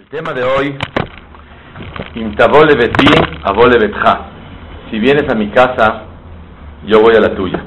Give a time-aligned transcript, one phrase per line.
[0.00, 0.78] El tema de hoy,
[2.14, 3.06] Intabole Beti,
[3.44, 4.20] Abole Betja.
[4.90, 6.04] Si vienes a mi casa,
[6.86, 7.62] yo voy a la tuya.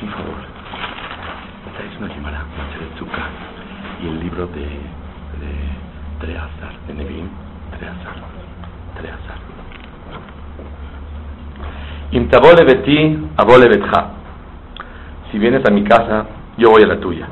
[0.00, 0.34] Por favor,
[1.78, 2.44] traes una Gemara,
[2.96, 3.28] Tzuka,
[4.02, 5.52] y el libro de, de
[6.20, 7.28] Treazar, de Nevim,
[7.78, 8.16] Treazar,
[9.00, 9.52] Treazar.
[12.12, 12.21] Imtabole beti, abole betja.
[15.30, 16.24] Si vienes a mi casa,
[16.56, 17.28] yo voy a la tuya.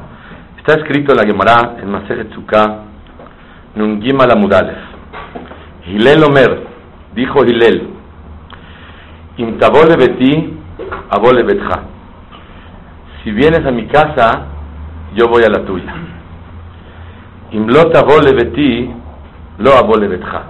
[0.59, 2.81] Está escrito en la Gemara, en Masejet Tzuka,
[3.77, 4.77] Nungima la Mudalef.
[5.87, 6.67] Hilel Omer,
[7.15, 7.89] dijo Hilel,
[9.39, 10.59] Imtabole beti,
[11.09, 11.81] abole betja.
[13.25, 14.49] Si vienes a mi casa,
[15.15, 15.95] yo voy a la tuya.
[17.53, 18.91] Imlot abole beti,
[19.61, 20.43] lo abole betja.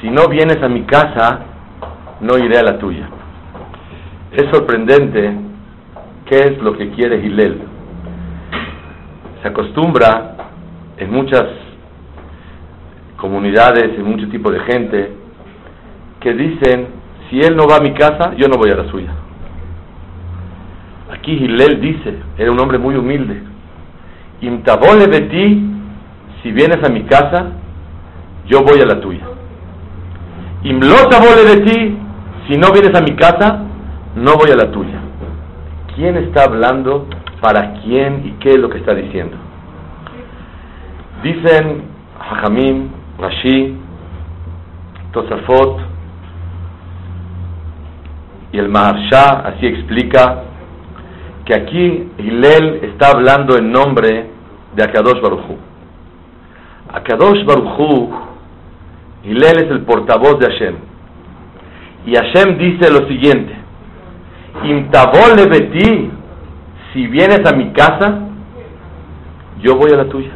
[0.00, 1.42] Si no vienes a mi casa,
[2.22, 3.08] no iré a la tuya.
[4.32, 5.34] Es sorprendente
[6.26, 7.60] qué es lo que quiere Gilel.
[9.42, 10.36] Se acostumbra
[10.98, 11.44] en muchas
[13.16, 15.12] comunidades, en mucho tipo de gente,
[16.20, 16.88] que dicen,
[17.30, 19.12] si él no va a mi casa, yo no voy a la suya.
[21.12, 23.42] Aquí Gilel dice, era un hombre muy humilde,
[24.40, 25.70] Imtabole de ti,
[26.42, 27.52] si vienes a mi casa,
[28.46, 29.24] yo voy a la tuya.
[30.62, 31.98] Imlotabole de ti,
[32.46, 33.65] si no vienes a mi casa,
[34.16, 34.98] no voy a la tuya.
[35.94, 37.06] ¿Quién está hablando?
[37.40, 38.22] ¿Para quién?
[38.24, 39.36] ¿Y qué es lo que está diciendo?
[41.22, 41.82] Dicen
[42.18, 43.76] Hajamim, Rashi,
[45.12, 45.80] Tosafot
[48.52, 50.44] y el Maharsha, así explica
[51.44, 54.30] que aquí Hillel está hablando en nombre
[54.74, 55.56] de Akadosh Baruchu.
[56.92, 58.10] Akadosh Baruchu,
[59.24, 60.74] Hillel es el portavoz de Hashem.
[62.06, 63.65] Y Hashem dice lo siguiente:
[64.64, 66.10] Imtabole beti,
[66.92, 68.20] si vienes a mi casa,
[69.60, 70.32] yo voy a la tuya.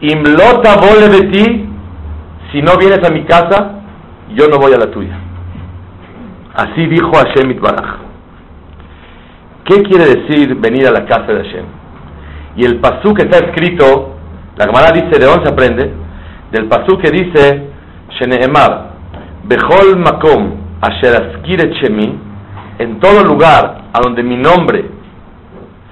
[0.00, 1.68] Imlota bole beti,
[2.50, 3.82] si no vienes a mi casa,
[4.34, 5.18] yo no voy a la tuya.
[6.54, 7.96] Así dijo Hashem Itbaraj.
[9.64, 11.64] ¿Qué quiere decir venir a la casa de Hashem?
[12.56, 14.16] Y el pasú que está escrito,
[14.56, 15.92] la Gemara dice, ¿de dónde se aprende?
[16.50, 17.68] Del pasú que dice,
[18.18, 18.90] Sheneemar,
[19.44, 22.31] Bechol Makom, Asher Shemi,
[22.78, 24.84] en todo lugar a donde mi nombre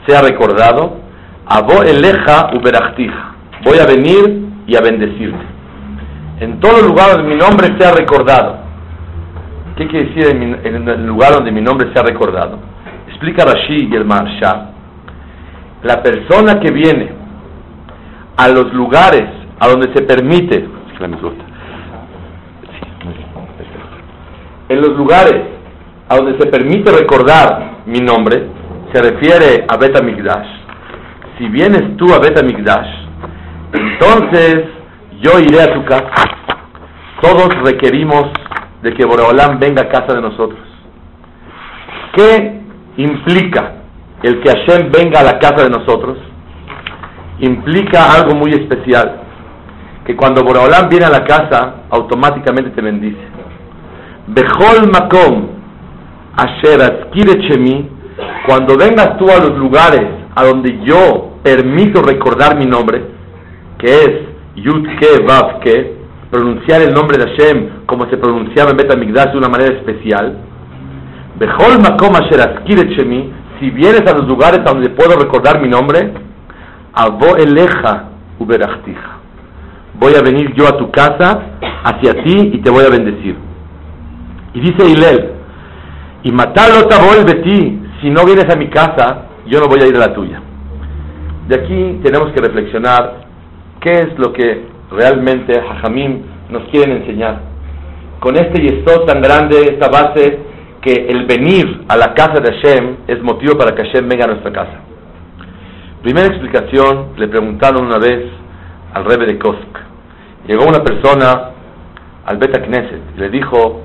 [0.06, 0.98] sea recordado,
[1.46, 5.44] Abo Eleja Uberachtija, voy a venir y a bendecirte.
[6.40, 8.58] En todo lugar donde mi nombre sea recordado.
[9.76, 12.58] ¿Qué quiere decir en, mi- en el lugar donde mi nombre sea recordado?
[13.08, 14.70] Explica Rashi y el Maharsha.
[15.82, 17.12] La persona que viene
[18.36, 19.24] a los lugares
[19.58, 20.66] a donde se permite,
[24.68, 25.42] en los lugares
[26.10, 28.48] a donde se permite recordar mi nombre,
[28.92, 30.48] se refiere a Bet Amigdash.
[31.38, 32.88] Si vienes tú a Bet Amigdash,
[33.72, 34.64] entonces
[35.20, 36.24] yo iré a tu casa.
[37.22, 38.24] Todos requerimos
[38.82, 40.58] de que Boreolam venga a casa de nosotros.
[42.16, 42.60] ¿Qué
[42.96, 43.74] implica
[44.24, 46.18] el que Hashem venga a la casa de nosotros?
[47.38, 49.20] Implica algo muy especial,
[50.04, 53.20] que cuando Boreolam viene a la casa, automáticamente te bendice.
[54.26, 55.59] Bechol Makom
[56.36, 57.08] Asher
[58.46, 60.02] cuando vengas tú a los lugares
[60.34, 63.02] a donde yo permito recordar mi nombre,
[63.78, 64.10] que es
[64.56, 65.96] Yud Ke Vav Ke,
[66.30, 70.38] pronunciar el nombre de Hashem como se pronunciaba en Bet Amigdash de una manera especial,
[71.38, 72.60] Bechol Makom Asher
[73.58, 76.12] si vienes a los lugares a donde puedo recordar mi nombre,
[76.94, 78.04] Abo Eleja
[78.38, 79.18] Uberachtija.
[79.98, 81.40] Voy a venir yo a tu casa,
[81.84, 83.36] hacia ti, y te voy a bendecir.
[84.54, 85.39] Y dice Hilel,
[86.22, 89.96] y matarlo vuelve ti, si no vienes a mi casa, yo no voy a ir
[89.96, 90.40] a la tuya.
[91.48, 93.24] De aquí tenemos que reflexionar
[93.80, 97.40] qué es lo que realmente Jajamim nos quieren enseñar.
[98.20, 100.38] Con este yesod tan grande, esta base,
[100.82, 104.28] que el venir a la casa de Hashem es motivo para que Hashem venga a
[104.28, 104.80] nuestra casa.
[106.02, 108.24] Primera explicación, le preguntaron una vez
[108.94, 109.78] al Rebbe de Kosk.
[110.46, 111.50] Llegó una persona
[112.24, 113.82] al Beta Knesset y le dijo,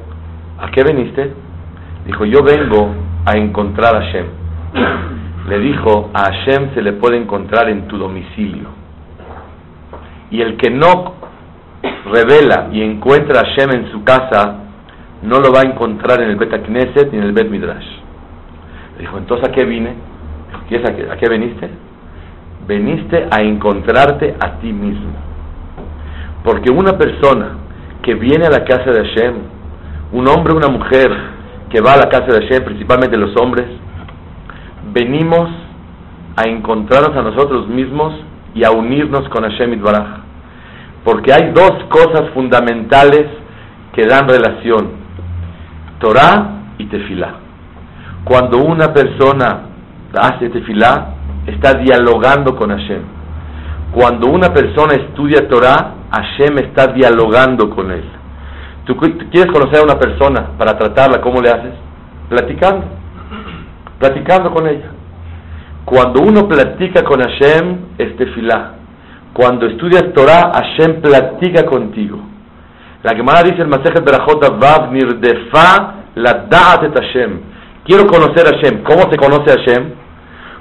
[0.59, 1.33] ¿a qué veniste?
[2.05, 2.93] Dijo, yo vengo
[3.25, 4.25] a encontrar a Hashem.
[5.49, 8.69] Le dijo, a Hashem se le puede encontrar en tu domicilio.
[10.29, 11.13] Y el que no
[12.11, 14.55] revela y encuentra a Hashem en su casa,
[15.23, 17.87] no lo va a encontrar en el Beta Knesset ni en el Bet Midrash.
[18.95, 19.93] Le dijo, entonces ¿a qué vine?
[20.47, 21.69] Dijo, ¿quieres a qué, a qué veniste?
[22.67, 25.13] Veniste a encontrarte a ti mismo.
[26.43, 27.57] Porque una persona
[28.03, 29.33] que viene a la casa de Hashem,
[30.11, 31.34] un hombre o una mujer
[31.75, 33.65] que va a la casa de Hashem, principalmente los hombres,
[34.93, 35.49] venimos
[36.37, 38.13] a encontrarnos a nosotros mismos
[38.53, 40.21] y a unirnos con Hashem Itbaraj.
[41.03, 43.25] Porque hay dos cosas fundamentales
[43.91, 44.91] que dan relación,
[45.99, 47.39] Torah y Tefilá.
[48.23, 49.63] Cuando una persona
[50.17, 53.01] hace Tefilá, está dialogando con Hashem.
[53.91, 58.14] Cuando una persona estudia Torah, Hashem está dialogando con él.
[58.85, 61.19] ¿Tú quieres conocer a una persona para tratarla?
[61.19, 61.73] ¿Cómo le haces?
[62.29, 62.85] Platicando.
[63.99, 64.91] Platicando con ella.
[65.85, 68.73] Cuando uno platica con Hashem, es tefilá.
[69.33, 72.19] Cuando estudias Torah, Hashem platica contigo.
[73.03, 77.39] La Gemara dice el Masejet Berachot Vav Nirdefa la Da'at et Hashem.
[77.83, 78.83] Quiero conocer a Hashem.
[78.83, 79.91] ¿Cómo se conoce a Hashem?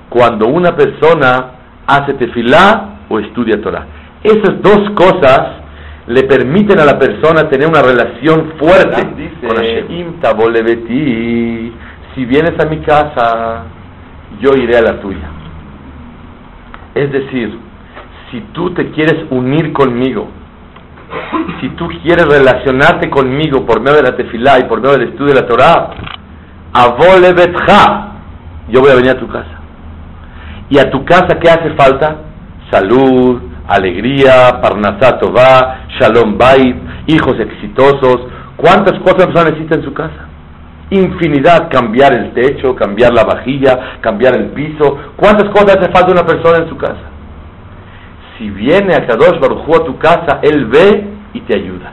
[0.09, 1.53] Cuando una persona
[1.87, 3.87] hace tefilá o estudia Torah.
[4.23, 5.64] Esas dos cosas
[6.07, 9.03] le permiten a la persona tener una relación fuerte
[9.47, 10.13] con Hashem.
[12.15, 13.65] Si vienes a mi casa,
[14.41, 15.31] yo iré a la tuya.
[16.95, 17.59] Es decir,
[18.31, 20.29] si tú te quieres unir conmigo,
[21.61, 25.35] si tú quieres relacionarte conmigo por medio de la tefilá y por medio del estudio
[25.35, 25.91] de la Torah,
[26.73, 28.13] avole betja,
[28.69, 29.61] yo voy a venir a tu casa.
[30.69, 32.17] ¿Y a tu casa qué hace falta?
[32.71, 36.77] Salud, alegría, parnasá tová, shalom bait,
[37.07, 38.27] hijos exitosos.
[38.57, 40.29] ¿Cuántas cosas la necesita en su casa?
[40.91, 44.99] Infinidad, cambiar el techo, cambiar la vajilla, cambiar el piso.
[45.17, 47.11] ¿Cuántas cosas hace falta una persona en su casa?
[48.39, 51.93] Si viene a Kadosh Baruj a tu casa, él ve y te ayuda.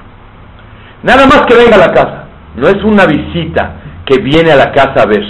[1.04, 2.26] Nada más que venga a la casa.
[2.56, 3.74] No es una visita
[4.06, 5.24] que viene a la casa a ver,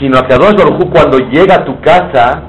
[0.00, 2.42] sino a Kadosh Baruj cuando llega a tu casa,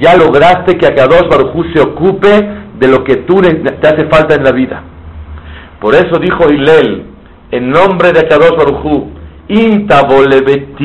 [0.00, 2.48] ya lograste que Akadosh Baruj se ocupe
[2.78, 4.82] de lo que tú te hace falta en la vida.
[5.80, 7.04] Por eso dijo Hillel,
[7.50, 9.08] en nombre de Akadosh Baruj
[9.48, 10.78] Intabolebeti,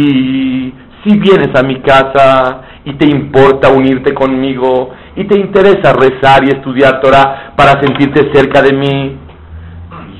[1.03, 6.49] si vienes a mi casa y te importa unirte conmigo y te interesa rezar y
[6.49, 9.15] estudiar Torah para sentirte cerca de mí,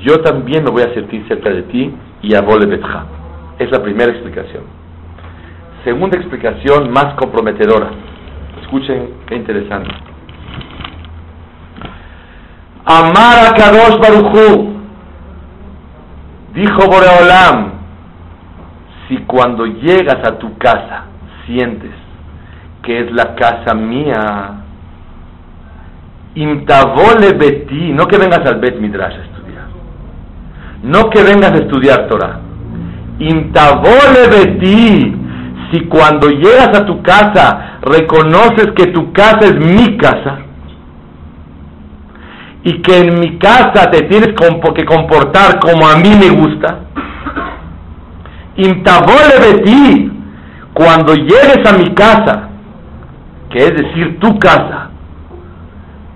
[0.04, 3.04] yo también me voy a sentir cerca de ti y a Betja.
[3.58, 4.62] Es la primera explicación.
[5.84, 7.90] Segunda explicación más comprometedora.
[8.70, 9.90] Escuchen qué interesante.
[12.84, 14.76] Amar a Kadosh Baruchu.
[16.54, 17.72] Dijo Boreolam,
[19.08, 21.06] si cuando llegas a tu casa
[21.46, 21.90] sientes
[22.84, 24.62] que es la casa mía,
[26.36, 29.66] imtavole beti, no que vengas al Bet Midrash a estudiar,
[30.84, 32.38] no que vengas a estudiar Torah,
[33.18, 35.19] imtavole beti,
[35.70, 40.38] si cuando llegas a tu casa reconoces que tu casa es mi casa,
[42.62, 44.34] y que en mi casa te tienes
[44.74, 46.80] que comportar como a mí me gusta,
[48.56, 50.12] de ti,
[50.74, 52.48] cuando llegues a mi casa,
[53.50, 54.90] que es decir, tu casa,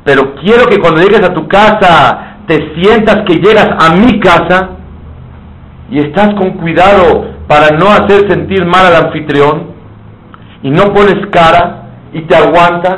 [0.05, 4.71] pero quiero que cuando llegues a tu casa te sientas que llegas a mi casa
[5.91, 9.75] y estás con cuidado para no hacer sentir mal al anfitrión
[10.63, 12.97] y no pones cara y te aguantas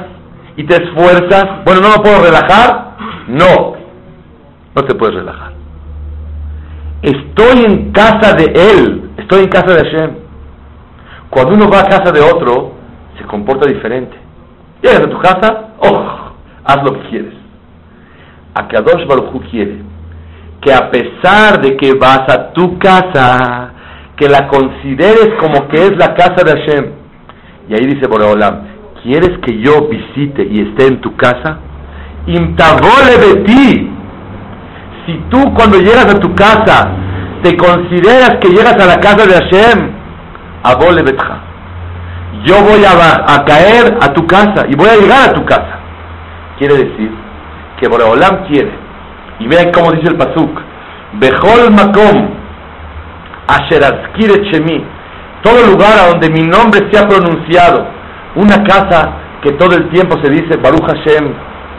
[0.57, 1.65] y te esfuerzas.
[1.65, 2.97] Bueno, no me puedo relajar.
[3.29, 3.75] No,
[4.75, 5.53] no te puedes relajar.
[7.03, 10.11] Estoy en casa de Él Estoy en casa de Hashem.
[11.31, 12.75] Cuando uno va a casa de otro,
[13.19, 14.17] se comporta diferente.
[14.81, 17.35] Llegas a tu casa, oh, haz lo que quieres.
[18.55, 19.83] A Kadosh Baruj quiere
[20.61, 23.73] que a pesar de que vas a tu casa,
[24.17, 26.87] que la consideres como que es la casa de Hashem.
[27.69, 28.61] Y ahí dice Boreolam,
[29.03, 31.59] ¿quieres que yo visite y esté en tu casa?
[32.27, 33.91] Imtabole de ti.
[35.07, 36.91] Si tú cuando llegas a tu casa
[37.43, 39.91] te consideras que llegas a la casa de Hashem,
[40.63, 41.41] abole betja.
[42.45, 45.79] Yo voy a, caer a tu casa y voy a llegar a tu casa.
[46.59, 47.11] Quiere decir
[47.79, 48.71] que Boreolam quiere,
[49.39, 50.61] y vean cómo dice el Pasuk,
[51.15, 52.46] Bejol Makom,
[55.43, 57.87] todo lugar a donde mi nombre sea pronunciado,
[58.35, 59.13] una casa
[59.43, 61.33] que todo el tiempo se dice Baruch Hashem,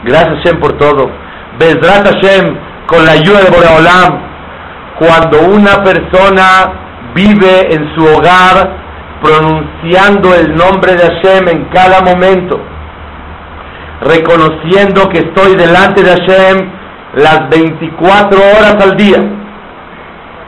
[0.04, 1.10] gracias Hashem por todo,
[1.58, 2.56] Bezrat Hashem,
[2.86, 4.20] con la ayuda de Boreolam,
[4.98, 8.88] cuando una persona vive en su hogar
[9.22, 12.60] pronunciando el nombre de Hashem en cada momento,
[14.00, 16.70] reconociendo que estoy delante de Hashem
[17.14, 19.37] las 24 horas al día,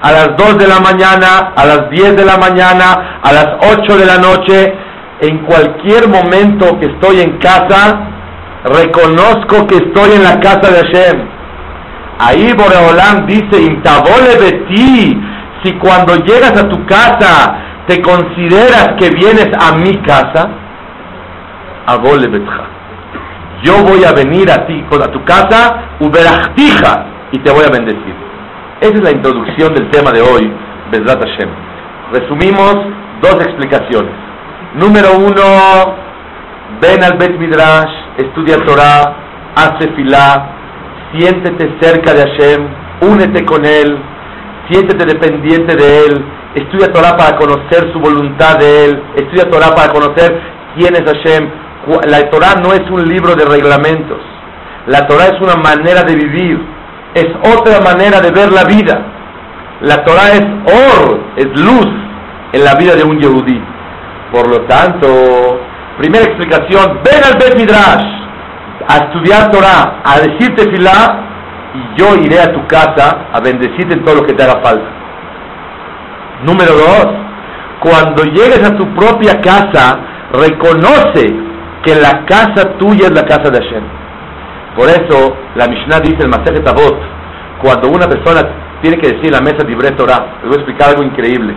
[0.03, 3.97] a las 2 de la mañana, a las 10 de la mañana, a las 8
[3.99, 4.75] de la noche,
[5.21, 8.01] en cualquier momento que estoy en casa,
[8.65, 11.41] reconozco que estoy en la casa de Hashem
[12.19, 14.37] Ahí Boreolam dice, Intabole
[14.69, 15.19] ti,
[15.63, 17.55] Si cuando llegas a tu casa
[17.87, 20.49] te consideras que vienes a mi casa,
[21.87, 22.65] Abole Betja.
[23.63, 28.30] Yo voy a venir a ti, a tu casa, Uberachtija, y te voy a bendecir.
[28.81, 30.51] Esa es la introducción del tema de hoy,
[30.91, 31.51] Bezrat Hashem.
[32.13, 32.77] Resumimos
[33.21, 34.11] dos explicaciones.
[34.75, 35.97] Número uno,
[36.81, 39.17] ven al Bet Midrash, estudia Torah,
[39.55, 40.49] hace filá,
[41.13, 42.69] siéntete cerca de Hashem,
[43.03, 43.99] únete con Él,
[44.71, 49.93] siéntete dependiente de Él, estudia Torah para conocer su voluntad de Él, estudia Torah para
[49.93, 50.41] conocer
[50.79, 51.51] quién es Hashem.
[52.09, 54.23] La Torah no es un libro de reglamentos,
[54.87, 56.80] la Torah es una manera de vivir,
[57.15, 57.27] es
[57.57, 59.01] otra manera de ver la vida.
[59.83, 61.89] La Torah es or, es luz
[62.53, 63.61] en la vida de un yehudí.
[64.33, 65.61] Por lo tanto,
[65.99, 68.21] primera explicación, ven al Bet Midrash
[68.89, 71.27] a estudiar Torah, a decirte filá,
[71.75, 74.89] y yo iré a tu casa a bendecirte en todo lo que te haga falta.
[76.45, 77.07] Número dos,
[77.81, 79.99] cuando llegues a tu propia casa,
[80.33, 81.35] reconoce
[81.85, 84.00] que la casa tuya es la casa de Hashem.
[84.77, 86.99] Por eso la Mishnah dice el Masejet Avot,
[87.63, 88.41] cuando una persona
[88.81, 91.55] tiene que decir la mesa de Torah, les voy a explicar algo increíble.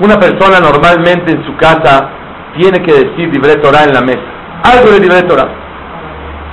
[0.00, 2.08] Una persona normalmente en su casa
[2.56, 4.22] tiene que decir Dibre Torah en la mesa,
[4.64, 5.48] algo de Dibre Torah.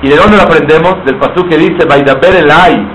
[0.02, 1.04] ¿Y de dónde lo aprendemos?
[1.06, 2.88] Del pasú que dice, Vaidaber elai,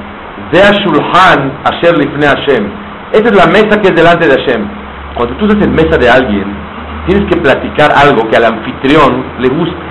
[0.52, 2.66] Zea Shulhan Asher Lifne Hashem.
[3.12, 4.66] Esa es la mesa que es delante de Hashem.
[5.14, 6.47] Cuando tú estás en mesa de alguien,
[7.07, 9.85] tienes que platicar algo que al anfitrión le guste.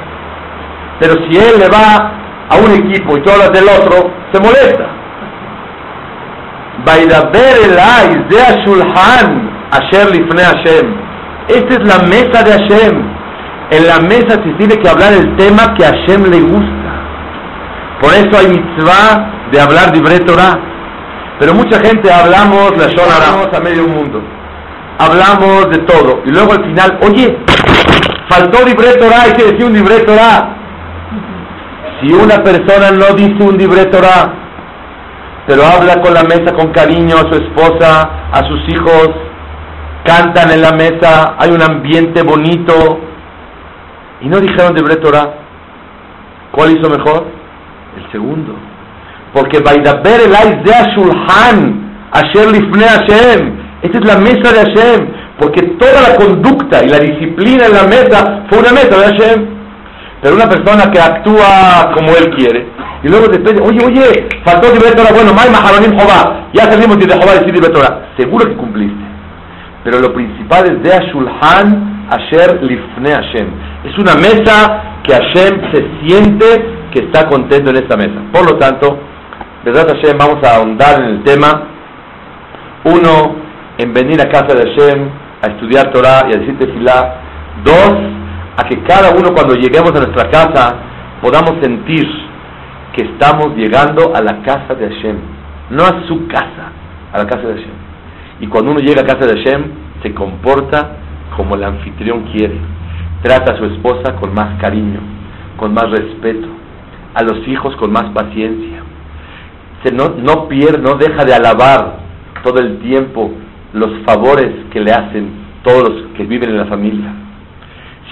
[1.00, 2.23] Pero si él le va
[2.54, 4.88] a un equipo y tú hablas del otro, se molesta.
[6.86, 10.96] Vaidaber elai, Zea Shulhan Asher Lifne Hashem.
[11.48, 13.14] Esta es la mesa de Hashem.
[13.72, 16.84] En la mesa se tiene que hablar el tema que a Hashem le gusta.
[18.02, 20.60] Por eso hay mitzvah de hablar de Torah.
[21.40, 24.22] Pero mucha gente hablamos la hablamos a medio mundo.
[25.00, 26.22] Hablamos de todo.
[26.26, 27.38] Y luego al final, oye,
[28.30, 30.63] faltó libre Torah, hay que decir un libre Torah.
[32.04, 34.34] Si una persona no dice un libre Torah,
[35.48, 39.10] pero habla con la mesa con cariño a su esposa, a sus hijos,
[40.04, 43.00] cantan en la mesa, hay un ambiente bonito,
[44.20, 45.34] y no dijeron libre Torah,
[46.52, 47.26] ¿cuál hizo mejor?
[47.98, 48.54] El segundo.
[49.34, 53.64] Porque Baidaber el de Ashulhan, Asher Lifne Hashem.
[53.82, 55.08] Esta es la mesa de Hashem.
[55.40, 59.53] Porque toda la conducta y la disciplina en la mesa fue una mesa de Hashem.
[60.24, 62.66] Pero una persona que actúa como él quiere,
[63.04, 67.14] y luego después, oye, oye, faltó de Torah, bueno, May Maharonim Jobá, ya salimos de
[67.14, 68.08] Jobá decir de Torah.
[68.18, 69.04] Seguro que cumpliste.
[69.84, 73.48] Pero lo principal es de Ashulhan Asher Lifne Hashem.
[73.84, 76.46] Es una mesa que Hashem se siente
[76.94, 78.22] que está contento en esta mesa.
[78.32, 78.98] Por lo tanto,
[79.66, 81.64] verdad Hashem, vamos a ahondar en el tema.
[82.86, 83.36] Uno,
[83.78, 85.10] en venir a casa de Hashem
[85.42, 87.16] a estudiar Torah y a decir Tefilá.
[87.66, 87.94] Dos,
[88.56, 90.76] a que cada uno cuando lleguemos a nuestra casa
[91.22, 92.08] podamos sentir
[92.94, 95.18] que estamos llegando a la casa de Hashem,
[95.72, 96.72] no a su casa,
[97.12, 97.74] a la casa de Hashem.
[98.42, 99.64] Y cuando uno llega a casa de Hashem,
[100.04, 100.98] se comporta
[101.36, 102.60] como el anfitrión quiere.
[103.24, 105.00] Trata a su esposa con más cariño,
[105.58, 106.48] con más respeto,
[107.16, 108.84] a los hijos con más paciencia.
[109.84, 112.00] Se no, no pierde, no deja de alabar
[112.44, 113.32] todo el tiempo
[113.74, 117.23] los favores que le hacen todos los que viven en la familia.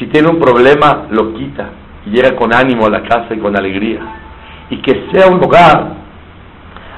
[0.01, 1.69] Si tiene un problema, lo quita
[2.07, 3.99] y llega con ánimo a la casa y con alegría.
[4.71, 5.93] Y que sea un lugar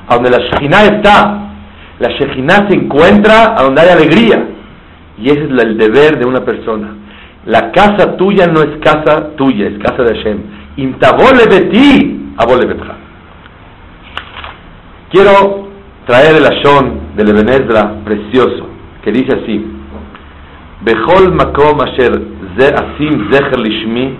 [0.07, 1.50] a donde la Shekhinah está.
[2.00, 4.48] La Shekhinah se encuentra a donde hay alegría.
[5.17, 6.95] Y ese es el deber de una persona.
[7.45, 10.39] La casa tuya no es casa tuya, es casa de Hashem.
[15.12, 15.67] Quiero
[16.05, 18.69] traer el ashon del Ebenezra precioso,
[19.03, 19.62] que dice así:
[20.86, 24.15] Bechol makom asher asim zecher lishmi,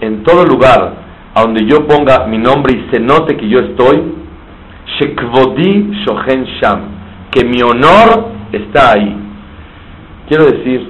[0.00, 0.94] en todo lugar
[1.34, 4.02] a donde yo ponga mi nombre y se note que yo estoy,
[4.98, 6.80] shekvodi shochen sham,
[7.30, 9.16] que mi honor está ahí.
[10.28, 10.88] Quiero decir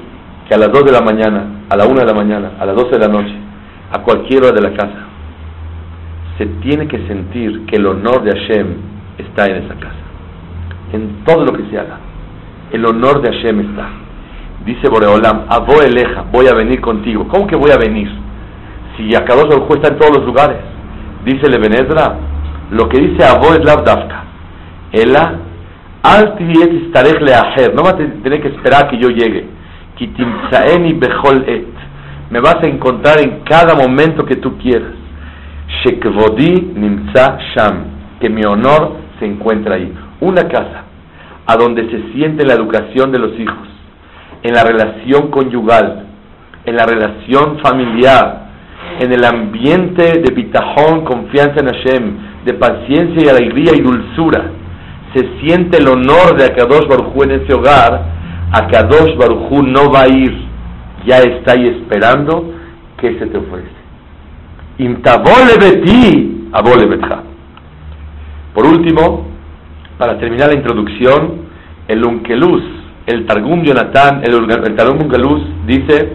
[0.48, 2.74] que a las 2 de la mañana, a la 1 de la mañana, a las
[2.74, 3.34] 12 de la noche,
[3.92, 5.06] a cualquier hora de la casa,
[6.38, 8.66] se tiene que sentir que el honor de Hashem
[9.18, 9.94] está en esa casa.
[10.92, 11.98] En todo lo que se haga,
[12.72, 13.88] el honor de Hashem está.
[14.64, 17.26] Dice Boreolam, Abo eleja, voy a venir contigo.
[17.28, 18.10] ¿Cómo que voy a venir?
[18.96, 20.58] Si Akadosh Baruj está en todos los lugares.
[21.24, 22.16] Dice Lebenedra,
[22.70, 24.24] lo que dice Abo es la Dafka.
[24.92, 25.38] Ela,
[26.02, 29.46] al le No vas a tener que esperar que yo llegue.
[29.96, 31.66] Kitimsaeni bechol et
[32.30, 34.92] me vas a encontrar en cada momento que tú quieras.
[35.82, 37.84] Shekvodi nimtza sham,
[38.20, 39.92] que mi honor se encuentra ahí.
[40.20, 40.84] Una casa
[41.46, 43.68] a donde se siente la educación de los hijos,
[44.42, 46.06] en la relación conyugal,
[46.64, 48.50] en la relación familiar,
[49.00, 54.50] en el ambiente de bitajón, confianza en Hashem, de paciencia y alegría y dulzura,
[55.14, 58.04] se siente el honor de Akadosh Baruj en ese hogar,
[58.52, 60.34] Akadosh Baruj no va a ir,
[61.06, 62.52] ya está ahí esperando
[62.98, 63.80] que se te ofrece.
[65.60, 66.50] Beti.
[68.54, 69.26] Por último,
[69.98, 71.42] para terminar la introducción,
[71.88, 72.62] el Unkeluz,
[73.10, 76.12] el Targum Jonathan, el, el Targum Unkeluz dice,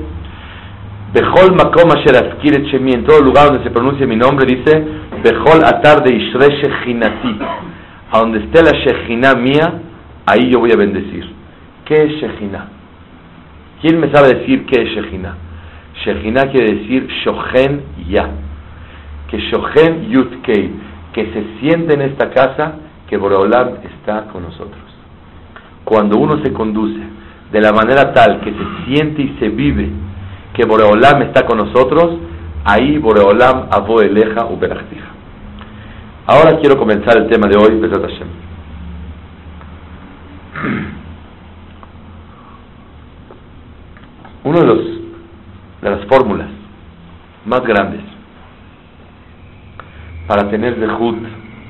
[1.13, 4.83] Bejol Makom Asher Shemi, en todo lugar donde se pronuncia mi nombre, dice,
[5.23, 7.39] Bejol Atar de Ishre Shechinati,
[8.11, 9.81] a donde esté la Shechina mía,
[10.25, 11.25] ahí yo voy a bendecir.
[11.85, 12.69] ¿Qué es Shechina?
[13.81, 15.35] ¿Quién me sabe decir qué es Shechina?
[16.03, 18.29] Shechina quiere decir Shochen Ya,
[19.29, 20.71] que Shochen Yutkei,
[21.13, 22.73] que se siente en esta casa
[23.07, 24.84] que Boreolam está con nosotros.
[25.85, 26.99] Cuando uno se conduce
[27.51, 29.89] de la manera tal que se siente y se vive
[30.53, 32.17] que Boreolam está con nosotros,
[32.65, 34.59] ahí Boreolam avo eleja u
[36.27, 38.27] Ahora quiero comenzar el tema de hoy, Besat Hashem.
[44.43, 44.79] Uno de, los,
[45.81, 46.47] de las fórmulas
[47.45, 48.01] más grandes
[50.27, 51.17] para tener Zehut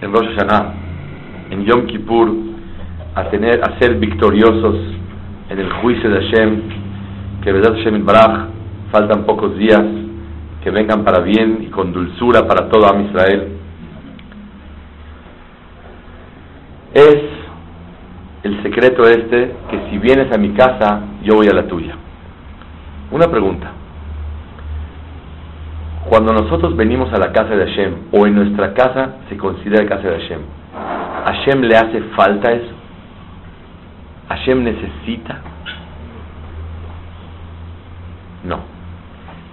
[0.02, 0.74] en Rosh Hashanah,
[1.52, 2.55] en Yom Kippur,
[3.16, 4.76] a, tener, a ser victoriosos
[5.50, 6.62] en el juicio de Hashem,
[7.42, 8.50] que Besat Hashem Baraj,
[8.92, 9.84] faltan pocos días,
[10.64, 13.52] que vengan para bien y con dulzura para todo Am Israel.
[16.94, 17.18] Es
[18.44, 21.96] el secreto este que si vienes a mi casa, yo voy a la tuya.
[23.12, 23.72] Una pregunta.
[26.10, 30.08] Cuando nosotros venimos a la casa de Hashem, o en nuestra casa se considera casa
[30.08, 30.42] de Hashem,
[31.26, 32.75] ¿Hashem le hace falta eso?
[34.30, 35.42] ¿Hashem necesita?
[38.44, 38.60] No.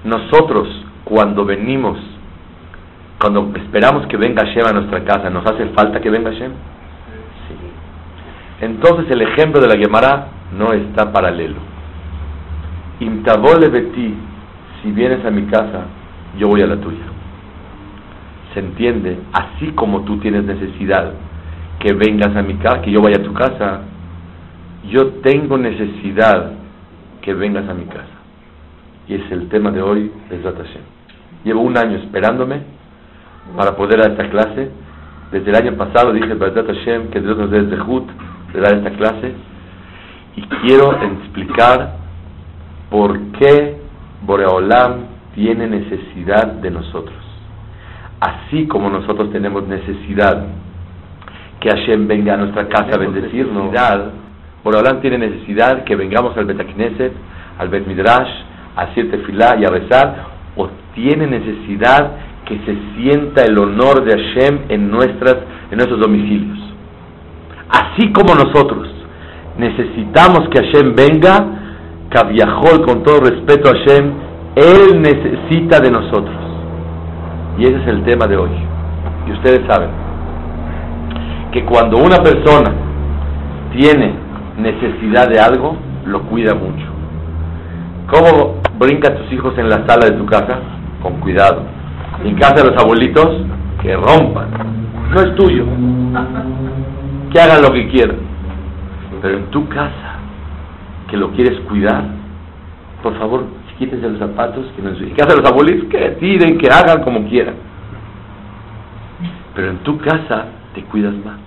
[0.04, 0.68] Nosotros,
[1.04, 1.98] cuando venimos,
[3.20, 6.50] cuando esperamos que venga Hashem a nuestra casa, ¿nos hace falta que venga Hashem?
[6.50, 7.54] Sí.
[8.62, 11.60] Entonces el ejemplo de la Gemara no está paralelo.
[13.00, 14.14] Imtabole beti,
[14.82, 15.86] si vienes a mi casa,
[16.38, 17.04] yo voy a la tuya.
[18.54, 21.12] Se entiende, así como tú tienes necesidad
[21.78, 23.80] que vengas a mi casa, que yo vaya a tu casa,
[24.90, 26.52] yo tengo necesidad
[27.22, 28.04] que vengas a mi casa.
[29.08, 30.82] Y es el tema de hoy, Besat Hashem.
[31.44, 32.62] Llevo un año esperándome
[33.56, 34.70] para poder dar esta clase.
[35.30, 38.06] Desde el año pasado dije Besat Hashem que Dios nos dé Zehut
[38.52, 39.34] de dar esta clase.
[40.36, 41.96] Y quiero explicar
[42.90, 43.76] por qué
[44.22, 47.16] Boreolam tiene necesidad de nosotros.
[48.20, 50.46] Así como nosotros tenemos necesidad
[51.60, 53.72] que Hashem venga a nuestra casa a bendecirnos,
[54.64, 57.12] Boreolam tiene necesidad que vengamos al Betakneset,
[57.58, 58.30] al Bet Midrash,
[58.76, 62.12] a hacer tefilá y a rezar, o tiene necesidad
[62.46, 65.36] que se sienta el honor de Hashem en, nuestras,
[65.70, 66.58] en nuestros domicilios.
[67.68, 68.88] Así como nosotros
[69.58, 71.46] necesitamos que Hashem venga,
[72.10, 74.12] Kaviahol, con todo respeto a Hashem,
[74.54, 76.36] él necesita de nosotros.
[77.58, 78.50] Y ese es el tema de hoy.
[79.26, 79.90] Y ustedes saben
[81.52, 82.72] que cuando una persona
[83.72, 84.21] tiene
[84.56, 86.86] necesidad de algo, lo cuida mucho.
[88.08, 90.58] ¿Cómo brinca tus hijos en la sala de tu casa?
[91.02, 91.62] Con cuidado.
[92.24, 93.46] En casa de los abuelitos,
[93.80, 94.48] que rompan.
[95.12, 95.64] No es tuyo.
[97.30, 98.16] Que hagan lo que quieran.
[99.20, 100.16] Pero en tu casa,
[101.08, 102.04] que lo quieres cuidar,
[103.02, 103.44] por favor,
[103.78, 105.88] quítense los zapatos, que no ¿Qué hacen los abuelitos?
[105.88, 107.54] Que tiren, que hagan como quieran.
[109.54, 111.38] Pero en tu casa te cuidas más.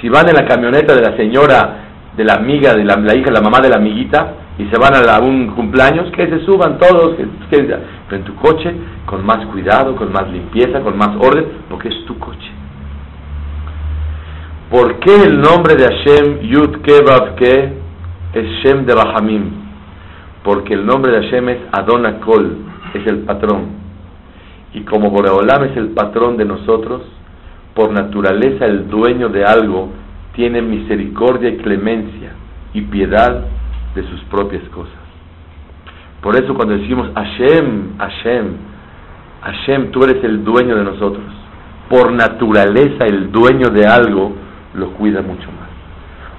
[0.00, 1.86] Si van en la camioneta de la señora,
[2.16, 5.20] de la amiga, de la, hija, la mamá de la amiguita, y se van a,
[5.20, 7.16] un cumpleaños, que se suban todos,
[7.50, 7.78] pero
[8.10, 8.74] en tu coche,
[9.06, 12.50] con más cuidado, con más limpieza, con más orden, porque es tu coche.
[14.70, 17.72] ¿Por qué el nombre de Hashem, Yud Kevav Ke,
[18.34, 19.60] es Shem de Rahamim?
[20.42, 22.56] porque el nombre de Hashem es Adonakol,
[22.94, 23.80] es el patrón.
[24.72, 27.02] Y como Boreolam es el patrón de nosotros,
[27.74, 29.90] por naturaleza el dueño de algo
[30.34, 32.32] tiene misericordia y clemencia
[32.72, 33.44] y piedad
[33.94, 34.94] de sus propias cosas.
[36.22, 38.46] Por eso cuando decimos Hashem, Hashem,
[39.42, 41.24] Hashem, tú eres el dueño de nosotros.
[41.88, 44.34] Por naturaleza el dueño de algo
[44.74, 45.70] lo cuida mucho más.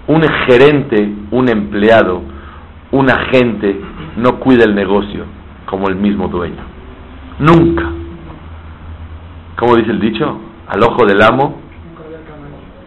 [0.08, 2.22] Un gerente, un empleado,
[2.92, 3.80] un agente
[4.18, 5.26] no cuida el negocio
[5.66, 6.64] como el mismo dueño.
[7.40, 7.90] Nunca.
[9.58, 10.40] ¿Cómo dice el dicho?
[10.72, 11.60] Al ojo del amo,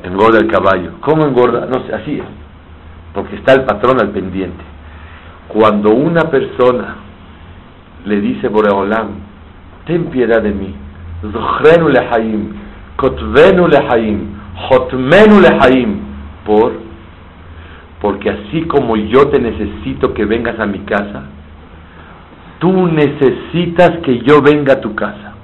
[0.02, 0.92] engorda el caballo.
[1.00, 1.66] ¿Cómo engorda?
[1.66, 2.24] No sé, así es.
[3.12, 4.64] Porque está el patrón al pendiente.
[5.48, 6.96] Cuando una persona
[8.06, 9.08] le dice Boreolam,
[9.84, 10.74] ten piedad de mí,
[11.20, 12.54] Zuhrenu lehaim,
[12.96, 14.28] Kotvenu lehaim,
[14.70, 15.98] Hotmenu lehaim,
[16.46, 16.72] por,
[18.00, 21.24] porque así como yo te necesito que vengas a mi casa,
[22.60, 25.34] tú necesitas que yo venga a tu casa.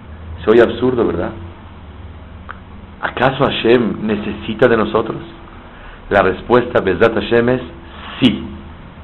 [0.47, 1.33] Soy absurdo, ¿verdad?
[3.01, 5.19] ¿Acaso Hashem necesita de nosotros?
[6.11, 7.63] La respuesta, Bezat Hashem, es
[8.21, 8.45] sí.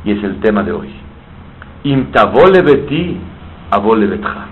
[0.05, 0.89] Y es el tema de hoy.
[1.85, 3.17] Intavole beti,
[3.71, 4.47] abole betja.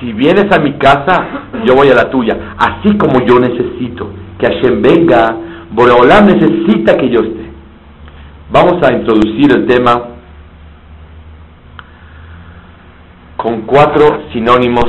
[0.00, 1.24] Si vienes a mi casa,
[1.64, 2.36] yo voy a la tuya.
[2.58, 5.36] Así como yo necesito que Hashem venga,
[5.70, 7.50] Boreolam necesita que yo esté.
[8.52, 10.02] Vamos a introducir el tema
[13.36, 14.84] con cuatro sinónimos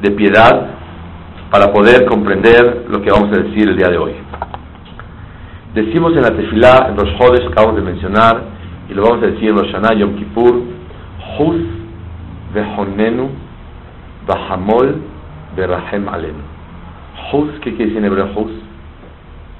[0.00, 0.79] de piedad
[1.50, 4.12] para poder comprender lo que vamos a decir el día de hoy.
[5.74, 8.42] Decimos en la tefilá, en los jodes que acabamos de mencionar,
[8.88, 10.62] y lo vamos a decir en los Shana Yom Kippur,
[11.38, 11.60] Hus
[12.54, 13.30] vehonenu
[14.26, 14.96] bahamol
[15.56, 16.42] berahem alenu.
[17.32, 18.52] Hus, ¿qué quiere decir en hebreo Hus?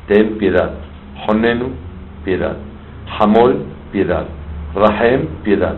[0.06, 0.72] Ten piedad.
[1.28, 1.70] Honenu,
[2.24, 2.56] piedad.
[3.18, 4.26] Hamol, piedad.
[4.74, 5.76] Rahem, piedad.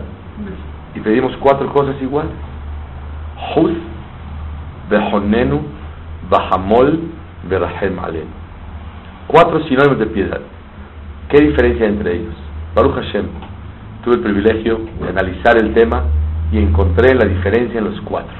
[0.95, 2.31] Y pedimos cuatro cosas iguales.
[3.55, 3.71] Hus,
[4.89, 5.61] Behonenu,
[6.33, 6.99] Bahamol,
[7.47, 8.25] Berahem Alen.
[9.27, 10.41] Cuatro sinónimos de piedad.
[11.29, 12.33] ¿Qué diferencia entre ellos?
[12.73, 13.25] Baruch Hashem,
[14.03, 16.05] tuve el privilegio de analizar el tema
[16.51, 18.35] y encontré la diferencia en los cuatro.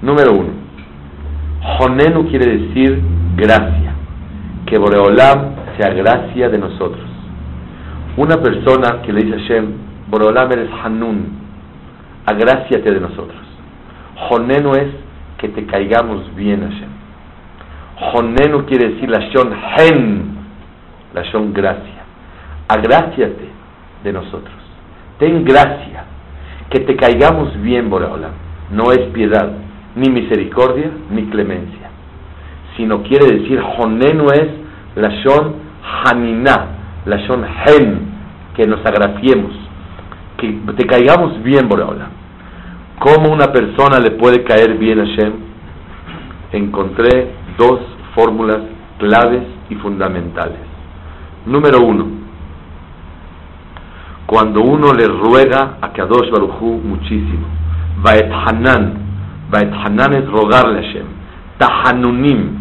[0.00, 0.48] Número uno,
[1.78, 3.02] Honenu quiere decir
[3.36, 3.92] gracia,
[4.64, 7.04] que Boreolam sea gracia de nosotros.
[8.16, 9.72] Una persona que le dice a Hashem,
[10.08, 11.26] Boreolam eres Hanun,
[12.24, 13.42] agráciate de nosotros.
[14.30, 14.88] Honenu es
[15.38, 16.93] que te caigamos bien, Hashem.
[18.00, 20.36] Honenu quiere decir la Shon Hen,
[21.14, 22.02] la Shon gracia.
[22.68, 23.48] Agráciate
[24.02, 24.54] de nosotros.
[25.18, 26.04] Ten gracia.
[26.70, 28.32] Que te caigamos bien, Boreolam.
[28.72, 29.50] No es piedad,
[29.94, 31.90] ni misericordia, ni clemencia.
[32.76, 34.48] Sino quiere decir, Honenu es
[34.96, 35.54] la Shon
[36.04, 36.66] Hanina,
[37.06, 37.98] la Shon Hen,
[38.56, 39.52] que nos agraciemos.
[40.38, 42.10] Que te caigamos bien, Boreolam.
[42.98, 45.32] ¿Cómo una persona le puede caer bien a Hashem?
[46.52, 47.80] Encontré dos
[48.14, 48.60] fórmulas
[48.98, 50.58] claves y fundamentales.
[51.46, 52.06] Número uno,
[54.26, 57.46] cuando uno le ruega a Kadosh Baruchu muchísimo,
[58.02, 58.94] Baet Hanan,
[59.50, 61.06] Baet Hanan es rogarle a Hashem,
[61.58, 62.58] Tahanunim,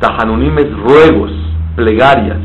[0.00, 1.32] Tahanunim es ruegos,
[1.76, 2.38] plegarias,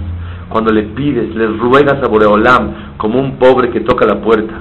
[0.50, 4.54] cuando le pides, le ruegas a Boreolam como un pobre que toca la puerta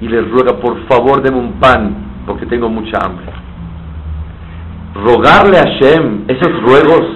[0.00, 1.94] y le ruega, por favor, deme un pan,
[2.26, 3.45] porque tengo mucha hambre.
[5.04, 7.06] Rogarle a Hashem, esos ruegos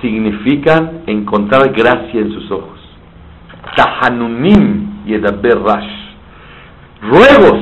[0.00, 2.78] significan encontrar gracia en sus ojos.
[3.76, 5.90] Tahanunim y Rash.
[7.02, 7.60] Ruegos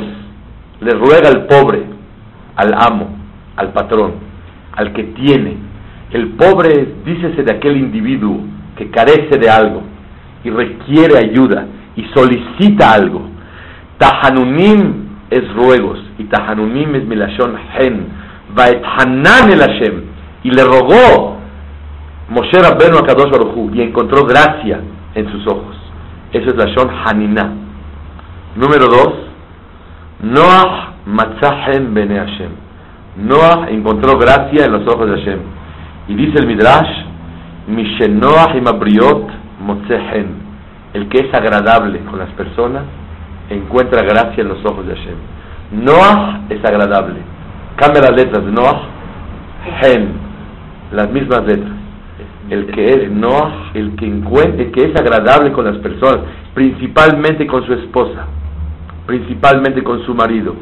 [0.81, 1.85] le ruega al pobre,
[2.57, 3.17] al amo,
[3.57, 4.15] al patrón,
[4.73, 5.57] al que tiene.
[6.11, 8.41] El pobre, dícese de aquel individuo
[8.77, 9.83] que carece de algo
[10.45, 13.33] y requiere ayuda y solicita algo
[14.03, 14.95] Tahanunim
[15.31, 18.07] es ruegos y Tahanunim es milashon hen.
[18.57, 20.03] Hanan el Hashem.
[20.45, 21.37] Y le rogó
[22.29, 24.81] Moshe Rabbeinu a Kadosh Baruchu y encontró gracia
[25.15, 25.77] en sus ojos.
[26.33, 27.53] Eso es la Shon Hanina.
[28.57, 29.15] Número dos,
[30.23, 32.51] Noah Matzahem Bene Hashem.
[33.17, 35.41] Noah encontró gracia en los ojos de Hashem.
[36.09, 36.91] Y dice el Midrash,
[37.69, 39.29] Mishenoah Imabriot
[39.61, 40.43] Motzehen.
[40.95, 42.85] El que es agradable con las personas
[43.51, 45.17] encuentra gracia en los ojos de Hashem.
[45.85, 47.32] Noah es agradable.
[47.77, 48.83] Cambia las letras de Noah,
[49.81, 50.13] Hen,
[50.93, 51.73] las mismas letras.
[52.51, 56.21] El que es Noah, el que encuentre, que es agradable con las personas,
[56.55, 58.27] principalmente con su esposa,
[59.07, 60.55] principalmente con su marido,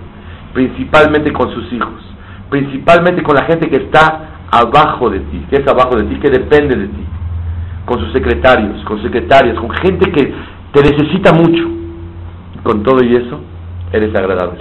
[0.53, 2.01] principalmente con sus hijos,
[2.49, 6.31] principalmente con la gente que está abajo de ti, que es abajo de ti, que
[6.31, 7.05] depende de ti,
[7.87, 10.33] con sus secretarios, con secretarias, con gente que
[10.73, 11.69] te necesita mucho
[12.63, 13.41] con todo y eso,
[13.93, 14.61] eres agradable.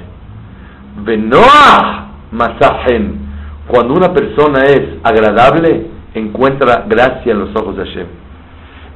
[1.03, 3.27] Benoah masajen.
[3.67, 8.07] Cuando una persona es agradable, encuentra gracia en los ojos de Hashem.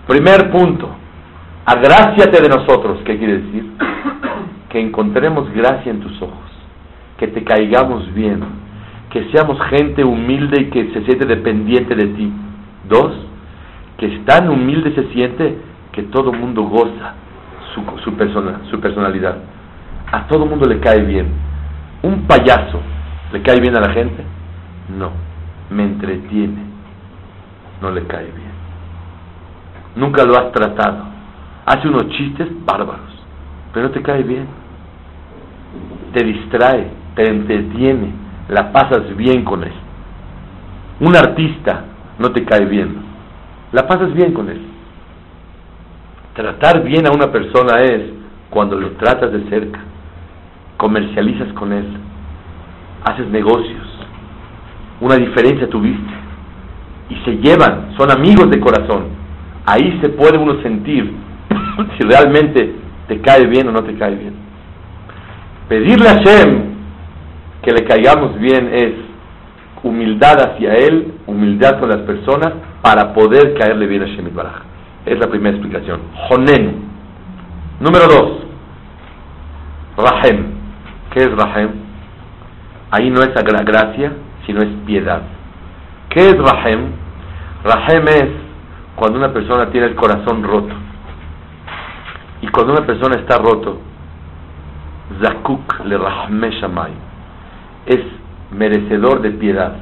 [0.08, 0.90] Primer punto,
[1.66, 3.00] agráciate de nosotros.
[3.06, 3.72] ¿Qué quiere decir?
[4.70, 6.50] Que encontremos gracia en tus ojos,
[7.20, 8.40] que te caigamos bien,
[9.12, 12.34] que seamos gente humilde y que se siente dependiente de ti.
[12.90, 13.14] Dos,
[14.00, 15.60] que tan humilde se siente
[15.92, 17.14] que todo mundo goza
[18.04, 19.38] su, persona, su personalidad.
[20.12, 21.28] A todo mundo le cae bien.
[22.02, 22.82] ¿Un payaso
[23.34, 24.24] le cae bien a la gente?
[24.98, 25.12] No,
[25.70, 26.74] me entretiene.
[27.82, 28.54] No le cae bien.
[29.96, 31.04] nunca lo has tratado,
[31.66, 33.12] hace unos chistes bárbaros,
[33.74, 34.48] pero te cae bien,
[36.14, 38.12] te distrae, te entretiene,
[38.48, 39.74] la pasas bien con él.
[41.02, 41.84] Un artista
[42.20, 42.96] no te cae bien,
[43.74, 44.62] la pasas bien con él.
[46.36, 48.02] Tratar bien a una persona es
[48.50, 49.80] cuando lo tratas de cerca,
[50.78, 51.86] comercializas con él,
[53.04, 53.88] haces negocios,
[55.02, 56.14] una diferencia tuviste
[57.10, 59.06] y se llevan, son amigos de corazón.
[59.66, 61.14] Ahí se puede uno sentir
[61.98, 62.76] si realmente
[63.08, 64.34] te cae bien o no te cae bien.
[65.68, 66.74] Pedirle a Shem
[67.62, 68.94] que le caigamos bien es
[69.84, 74.64] humildad hacia Él, humildad con las personas para poder caerle bien a Shem Baraj.
[75.06, 76.02] Es la primera explicación.
[76.30, 76.84] Jonen.
[77.80, 78.32] Número dos.
[79.98, 80.46] Rahem.
[81.12, 81.83] ¿Qué es Rahem?
[82.96, 84.12] Ahí no es gracia,
[84.46, 85.24] sino es piedad.
[86.10, 86.92] ¿Qué es Rahem?
[87.64, 88.30] Rahem es
[88.96, 90.76] cuando una persona tiene el corazón roto.
[92.42, 93.80] Y cuando una persona está roto,
[95.24, 96.92] Zakuk le Rahme Shamay,
[97.88, 98.02] es
[98.52, 99.74] merecedor de piedad.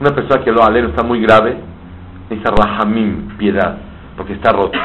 [0.00, 1.56] Una persona que lo aleno está muy grave,
[2.30, 3.78] dice Rahamim, piedad,
[4.16, 4.78] porque está roto.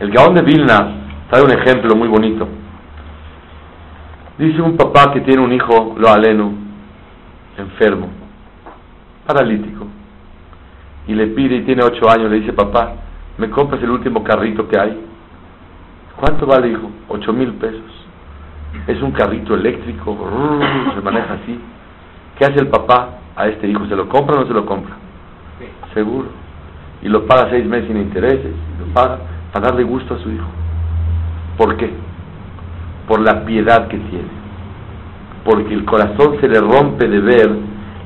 [0.00, 0.88] El Gaón de Vilna
[1.30, 2.48] trae un ejemplo muy bonito.
[4.38, 6.57] Dice un papá que tiene un hijo, lo aleno,
[7.58, 8.08] enfermo
[9.26, 9.86] paralítico.
[11.06, 12.92] Y le pide, y tiene ocho años, le dice, papá,
[13.38, 14.98] ¿me compras el último carrito que hay?
[16.16, 16.90] ¿Cuánto vale, hijo?
[17.08, 18.06] Ocho mil pesos.
[18.86, 20.16] Es un carrito eléctrico,
[20.94, 21.60] se maneja así.
[22.38, 23.86] ¿Qué hace el papá a este hijo?
[23.86, 24.96] ¿Se lo compra o no se lo compra?
[25.94, 26.28] Seguro.
[27.02, 28.52] Y lo paga seis meses sin intereses.
[28.78, 29.18] Lo paga
[29.52, 30.46] para darle gusto a su hijo.
[31.56, 31.90] ¿Por qué?
[33.06, 34.28] Por la piedad que tiene.
[35.48, 37.50] Porque el corazón se le rompe de ver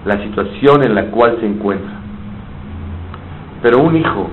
[0.04, 1.90] la situación en la cual se encuentra.
[3.62, 4.30] Pero un hijo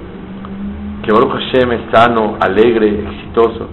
[1.03, 3.67] que Baruch Hashem es sano, alegre, exitoso,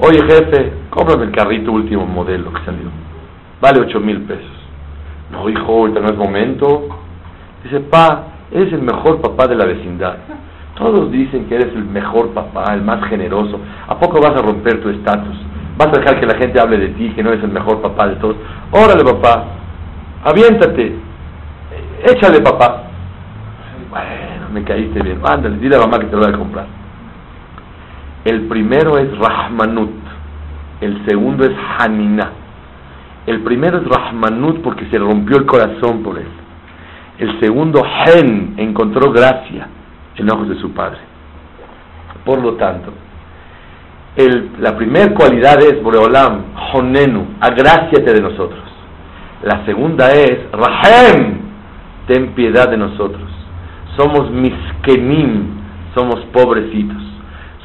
[0.00, 2.88] oye jefe, cómprame el carrito último modelo que salió,
[3.60, 4.58] vale ocho mil pesos.
[5.30, 6.88] No, hijo, ahorita no es momento.
[7.62, 10.16] Dice, pa, eres el mejor papá de la vecindad.
[10.76, 13.60] Todos dicen que eres el mejor papá, el más generoso.
[13.86, 15.36] ¿A poco vas a romper tu estatus?
[15.78, 18.08] ¿Vas a dejar que la gente hable de ti, que no eres el mejor papá
[18.08, 18.34] de todos?
[18.72, 19.44] Órale, papá,
[20.24, 20.92] aviéntate,
[22.02, 22.82] échale papá.
[23.88, 25.20] Bueno, me caíste bien.
[25.24, 26.66] Ándale, dile a mamá que te lo voy a comprar.
[28.24, 29.92] El primero es Rahmanut,
[30.80, 32.32] el segundo es Hanina.
[33.26, 36.26] El primero es Rahmanut porque se rompió el corazón por él.
[37.18, 39.68] El segundo, Hen, encontró gracia
[40.16, 40.98] en ojos de su padre.
[42.24, 42.92] Por lo tanto,
[44.58, 48.64] la primera cualidad es Boreolam, Honenu, agráciate de nosotros.
[49.44, 51.38] La segunda es Rahem,
[52.08, 53.30] ten piedad de nosotros.
[53.96, 55.58] Somos miskenim,
[55.94, 57.02] somos pobrecitos.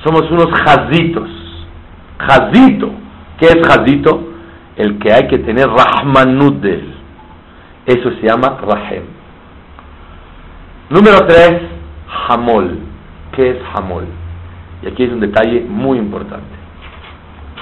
[0.04, 1.30] Somos unos jazitos.
[2.20, 2.92] Jazito.
[3.39, 4.30] ¿Qué es jazito?
[4.76, 6.94] El que hay que tener rahmanut de él.
[7.88, 9.04] Eso se llama rahem.
[10.89, 11.62] Número tres,
[12.28, 12.78] hamol.
[13.36, 14.06] ¿Qué es hamol?
[14.84, 16.56] Y aquí es un detalle muy importante.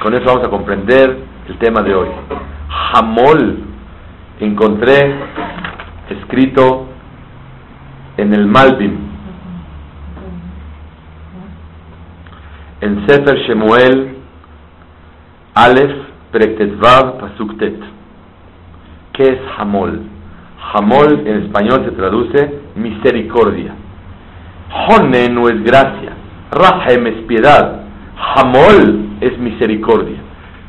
[0.01, 2.07] Con eso vamos a comprender el tema de hoy.
[2.93, 3.59] Hamol,
[4.39, 5.15] encontré
[6.09, 6.87] escrito
[8.17, 8.97] en el Malbim,
[12.81, 14.17] en Sefer Shemuel,
[15.53, 15.95] Aleph,
[16.31, 17.79] Prektetvav, Pasuktet.
[19.13, 20.01] ¿Qué es Hamol?
[20.73, 23.75] Hamol en español se traduce misericordia.
[24.87, 26.20] Honen no es gracia.
[26.51, 27.81] Rahem es piedad.
[28.35, 30.17] Hamol es misericordia.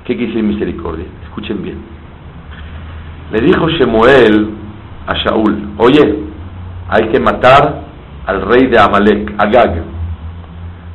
[0.04, 1.06] ¿Qué quiere misericordia?
[1.24, 1.78] Escuchen bien.
[3.32, 4.50] Le dijo Shemuel
[5.06, 6.18] a Shaul, oye,
[6.88, 7.82] hay que matar
[8.26, 9.82] al rey de Amalek, Agag.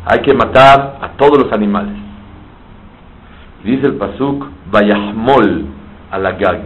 [0.05, 1.95] Hay que matar a todos los animales.
[3.63, 5.65] dice el Pasuk, Vayahmol
[6.11, 6.61] al Agag.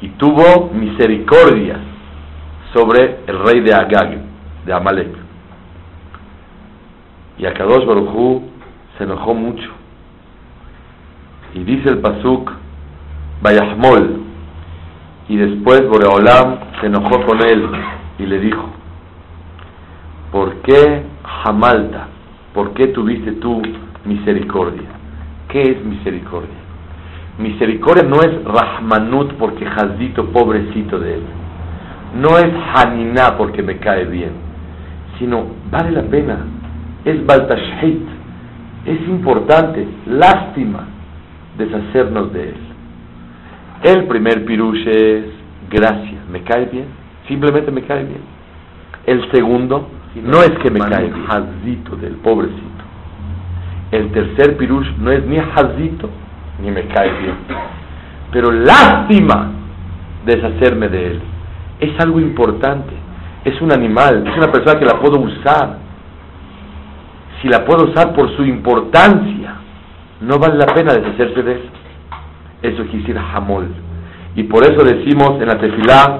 [0.00, 1.76] Y tuvo misericordia
[2.72, 4.18] sobre el rey de Agag,
[4.64, 5.25] de Amalek.
[7.38, 8.42] Y Akadosh Baruchú
[8.96, 9.70] se enojó mucho.
[11.54, 12.50] Y dice el Pasuk,
[13.42, 14.20] Vayahmol.
[15.28, 17.68] Y después Boreolam se enojó con él
[18.18, 18.64] y le dijo,
[20.30, 21.02] ¿por qué
[21.44, 22.08] Jamalta?
[22.54, 23.60] ¿Por qué tuviste tú
[24.04, 24.88] misericordia?
[25.48, 26.56] ¿Qué es misericordia?
[27.38, 31.22] Misericordia no es Rahmanut porque jazito pobrecito de él.
[32.14, 34.30] No es Haniná porque me cae bien.
[35.18, 36.38] Sino vale la pena.
[37.06, 38.02] Es Baltashit.
[38.84, 39.88] Es importante.
[40.06, 40.86] Lástima
[41.56, 42.56] deshacernos de él.
[43.82, 45.24] El primer pirush es
[45.70, 46.86] gracia, me cae bien,
[47.28, 48.20] simplemente me cae bien.
[49.06, 49.88] El segundo,
[50.24, 52.62] no es que me cae hazito del pobrecito.
[53.92, 56.10] El tercer pirush no es ni hazito
[56.62, 57.34] ni me cae bien.
[58.32, 59.52] Pero lástima
[60.24, 61.20] deshacerme de él.
[61.80, 62.94] Es algo importante.
[63.44, 65.78] Es un animal, es una persona que la puedo usar.
[67.46, 69.54] Si la puedo usar por su importancia,
[70.20, 71.70] no vale la pena deshacerse de él.
[72.60, 73.68] Eso quiere decir jamol.
[74.34, 76.18] Y por eso decimos en la tefilá,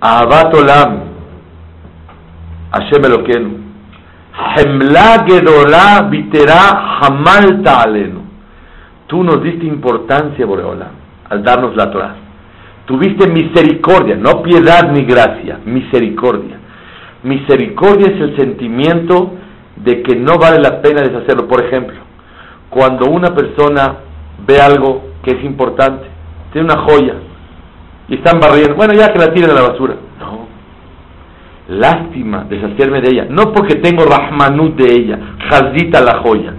[0.00, 1.00] Ahabat Olam,
[2.70, 3.58] Hashem Eloquenu,
[4.56, 8.20] Hemla Gedolah Vitera Hamalta Alenu.
[9.08, 10.92] Tú nos diste importancia, Boreolam,
[11.28, 12.14] al darnos la Torah.
[12.86, 16.60] Tuviste misericordia, no piedad ni gracia, misericordia.
[17.24, 19.32] Misericordia es el sentimiento
[19.76, 21.48] de que no vale la pena deshacerlo.
[21.48, 21.96] Por ejemplo,
[22.68, 23.96] cuando una persona
[24.46, 26.06] ve algo que es importante,
[26.52, 27.14] tiene una joya
[28.08, 29.94] y están barriendo, bueno, ya que la tiren a la basura.
[30.20, 30.46] No,
[31.68, 36.52] lástima deshacerme de ella, no porque tengo rahmanut de ella, jazita la joya,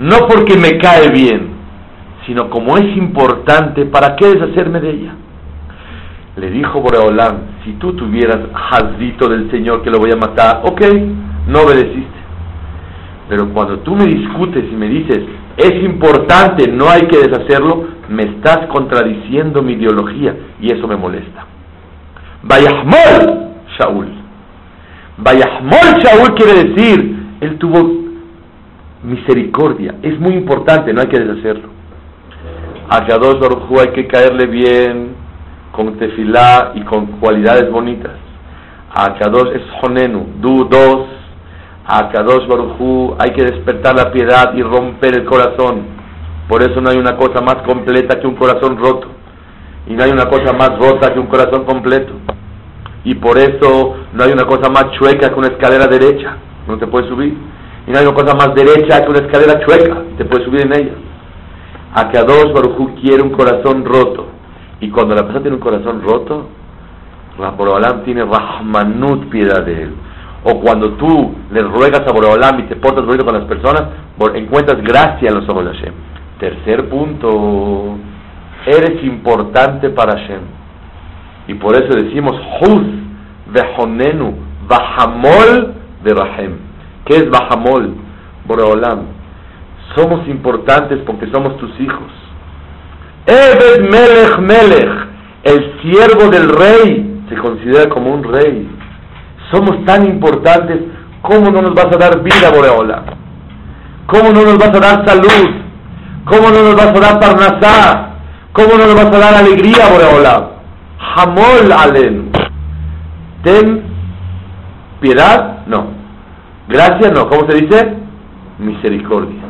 [0.00, 1.48] no porque me cae bien,
[2.26, 5.14] sino como es importante, ¿para qué deshacerme de ella?
[6.36, 10.80] Le dijo Boreolam, si tú tuvieras jazito del Señor que lo voy a matar, ok,
[11.48, 12.22] no obedeciste.
[13.28, 15.20] Pero cuando tú me discutes y me dices,
[15.56, 21.46] es importante, no hay que deshacerlo, me estás contradiciendo mi ideología y eso me molesta.
[22.42, 24.08] Vayahmol Shaul.
[25.18, 28.02] Vayahmol Shaul quiere decir, él tuvo
[29.04, 29.94] misericordia.
[30.02, 31.68] Es muy importante, no hay que deshacerlo.
[32.88, 35.21] A hay que caerle bien
[35.72, 38.12] con tefilá y con cualidades bonitas.
[38.94, 41.22] A Kadosh es Honenu, du dos
[41.84, 45.82] a Kadosh Barujú hay que despertar la piedad y romper el corazón.
[46.48, 49.08] Por eso no hay una cosa más completa que un corazón roto.
[49.88, 52.12] Y no hay una cosa más rota que un corazón completo.
[53.04, 56.36] Y por eso no hay una cosa más chueca que una escalera derecha.
[56.68, 57.36] No te puedes subir.
[57.86, 60.02] Y no hay una cosa más derecha que una escalera chueca.
[60.16, 60.94] Te puedes subir en ella.
[61.94, 64.28] A Kadosh Barujú quiere un corazón roto.
[64.82, 66.48] Y cuando la persona tiene un corazón roto,
[67.56, 69.94] Borobalam tiene Rahmanut piedad de él
[70.44, 73.84] o cuando tú le ruegas a Boreolam y te portas bonito con las personas,
[74.34, 75.94] encuentras gracia en los ojos de Hashem.
[76.38, 77.96] Tercer punto,
[78.66, 80.40] eres importante para Hashem.
[81.46, 82.86] Y por eso decimos, Huz
[83.52, 84.34] vehonenu,
[84.68, 86.56] Bahamol de Rahem.
[87.04, 87.94] ¿Qué es Bahamol?
[88.46, 89.02] Boreolam.
[89.94, 92.10] Somos importantes porque somos tus hijos.
[93.26, 95.08] Ebed Melech Melech,
[95.44, 98.68] el siervo del rey, se considera como un rey
[99.52, 100.80] somos tan importantes,
[101.20, 103.04] ¿cómo no nos vas a dar vida, Boreola?
[104.06, 105.50] ¿Cómo no nos vas a dar salud?
[106.24, 108.08] ¿Cómo no nos vas a dar parnasá?
[108.52, 110.50] ¿Cómo no nos vas a dar alegría, Boreola?
[110.98, 112.32] Jamol alen.
[113.44, 113.82] Ten
[115.00, 115.86] piedad, no.
[116.68, 117.28] Gracia, no.
[117.28, 117.94] ¿Cómo se dice?
[118.58, 119.42] Misericordia.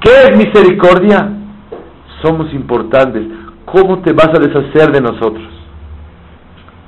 [0.00, 1.28] ¿Qué es misericordia?
[2.22, 3.24] Somos importantes.
[3.64, 5.48] ¿Cómo te vas a deshacer de nosotros?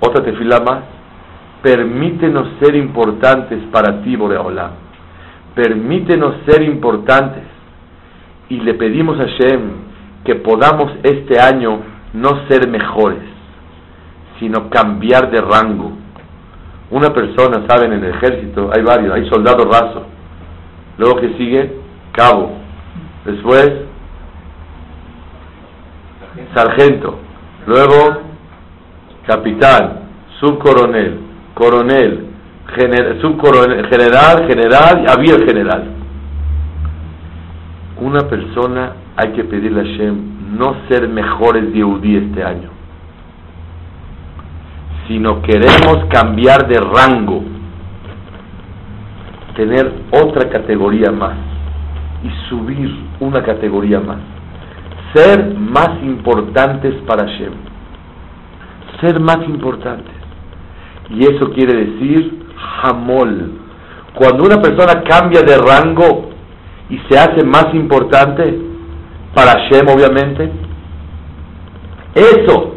[0.00, 0.94] Otra tefila más
[1.64, 4.72] permítenos ser importantes para ti, Boreolam.
[5.54, 7.42] Permítenos ser importantes.
[8.50, 9.70] Y le pedimos a Shem
[10.24, 11.78] que podamos este año
[12.12, 13.24] no ser mejores,
[14.38, 15.92] sino cambiar de rango.
[16.90, 20.04] Una persona, saben, en el ejército hay varios, hay soldado raso.
[20.98, 21.72] Luego que sigue,
[22.12, 22.58] cabo.
[23.24, 23.72] Después,
[26.54, 27.18] sargento.
[27.66, 28.22] Luego,
[29.26, 30.00] capitán,
[30.40, 32.26] subcoronel coronel,
[33.20, 35.84] subcoronel, general, general, había el general.
[38.00, 41.82] Una persona hay que pedirle a Shem no ser mejores de
[42.18, 42.70] este año,
[45.08, 47.42] sino queremos cambiar de rango,
[49.56, 51.34] tener otra categoría más
[52.24, 52.90] y subir
[53.20, 54.18] una categoría más,
[55.14, 57.52] ser más importantes para Shem,
[59.00, 60.12] ser más importantes.
[61.10, 63.52] Y eso quiere decir jamol.
[64.14, 66.30] Cuando una persona cambia de rango
[66.88, 68.58] y se hace más importante,
[69.34, 70.50] para Hashem obviamente,
[72.14, 72.74] eso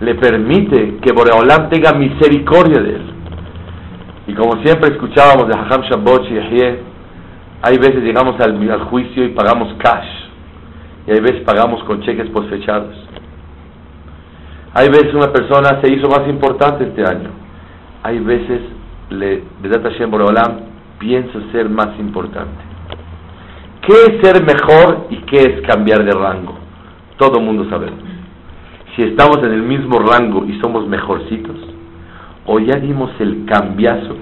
[0.00, 3.10] le permite que Boreolam tenga misericordia de él.
[4.26, 6.38] Y como siempre escuchábamos de Hajam Shabbat y
[7.62, 10.08] hay veces llegamos al, juicio y pagamos cash,
[11.10, 12.94] y hay veces pagamos con cheques posfechados.
[14.72, 17.40] Hay veces una persona se hizo más importante este año
[18.02, 18.60] hay veces,
[19.10, 20.60] le, Hashem Boreolam,
[20.98, 22.64] pienso ser más importante.
[23.82, 26.58] ¿Qué es ser mejor y qué es cambiar de rango?
[27.18, 27.88] Todo mundo sabe.
[28.94, 31.56] Si estamos en el mismo rango y somos mejorcitos,
[32.46, 34.16] o ya dimos el cambiazo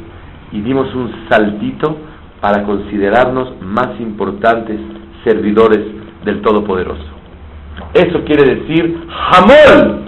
[0.53, 1.97] y dimos un saltito
[2.41, 4.80] para considerarnos más importantes
[5.24, 5.80] servidores
[6.25, 7.05] del Todopoderoso.
[7.95, 10.03] Eso quiere decir Jamol.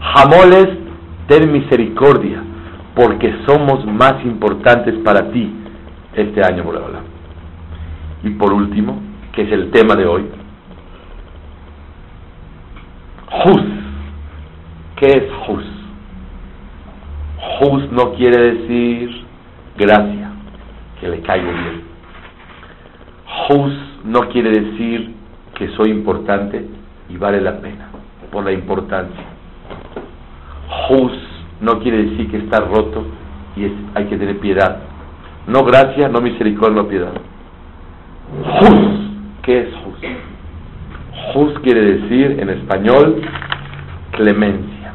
[0.00, 0.68] Jamol es
[1.26, 2.42] ten misericordia,
[2.94, 5.52] porque somos más importantes para ti
[6.14, 7.00] este año, Boreola.
[8.22, 9.00] Y por último,
[9.32, 10.24] que es el tema de hoy,
[13.30, 13.62] Jus.
[14.96, 15.64] ¿Qué es Jus?
[17.58, 19.24] Jus no quiere decir
[19.76, 20.30] gracia,
[21.00, 21.82] que le caigo bien.
[23.26, 23.72] Jus
[24.04, 25.13] no quiere decir
[25.54, 26.66] que soy importante
[27.08, 27.88] y vale la pena
[28.30, 29.24] por la importancia.
[30.88, 31.12] Jus
[31.60, 33.04] no quiere decir que está roto
[33.56, 34.78] y hay que tener piedad.
[35.46, 37.12] No gracia, no misericordia, no piedad.
[38.58, 39.10] Jus,
[39.42, 39.98] ¿qué es Jus?
[41.32, 43.22] Jus quiere decir en español
[44.12, 44.92] clemencia.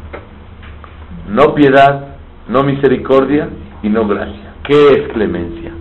[1.29, 2.15] No piedad,
[2.47, 3.49] no misericordia
[3.83, 4.53] y no gracia.
[4.63, 5.71] ¿Qué es clemencia?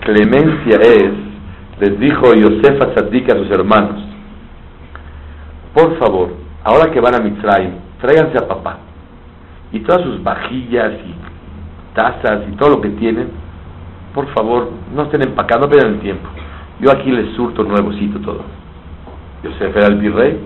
[0.00, 1.12] Clemencia es,
[1.80, 4.02] les dijo Yosefa Tzadik a sus hermanos,
[5.74, 6.30] por favor,
[6.64, 8.78] ahora que van a Mitzrayim, tráiganse a papá
[9.72, 13.28] y todas sus vajillas y tazas y todo lo que tienen,
[14.14, 16.28] por favor, no estén empacando, no pierdan el tiempo.
[16.80, 18.42] Yo aquí les surto nuevocito todo.
[19.42, 20.38] Yosef era el virrey,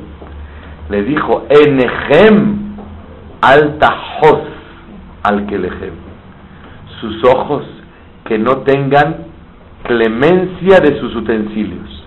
[0.90, 2.76] le dijo, Enejem
[3.40, 4.40] altajos
[5.22, 5.94] al que lejem.
[7.00, 7.64] Sus ojos
[8.26, 9.31] que no tengan
[9.84, 12.04] clemencia de sus utensilios.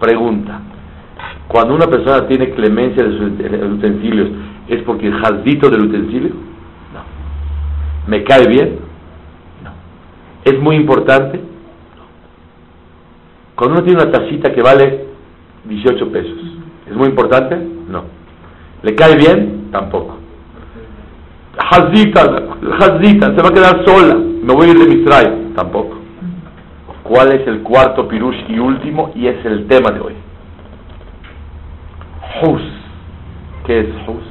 [0.00, 0.60] Pregunta,
[1.48, 3.30] cuando una persona tiene clemencia de sus
[3.72, 4.28] utensilios,
[4.68, 6.30] ¿es porque el jaldito del utensilio?
[6.92, 7.00] No.
[8.06, 8.78] ¿Me cae bien?
[9.62, 9.70] No.
[10.44, 11.38] ¿Es muy importante?
[11.38, 12.04] No.
[13.54, 15.06] Cuando uno tiene una tacita que vale
[15.64, 16.38] 18 pesos,
[16.88, 17.56] ¿es muy importante?
[17.88, 18.04] No.
[18.82, 19.68] ¿Le cae bien?
[19.70, 20.18] Tampoco.
[21.70, 22.48] Jaldita,
[22.80, 26.03] jaldita, se va a quedar sola, me voy a ir de Mistray, tampoco.
[27.04, 29.12] ¿Cuál es el cuarto pirush y último?
[29.14, 30.14] Y es el tema de hoy.
[32.40, 32.62] Jus.
[33.66, 34.24] ¿Qué es Jus?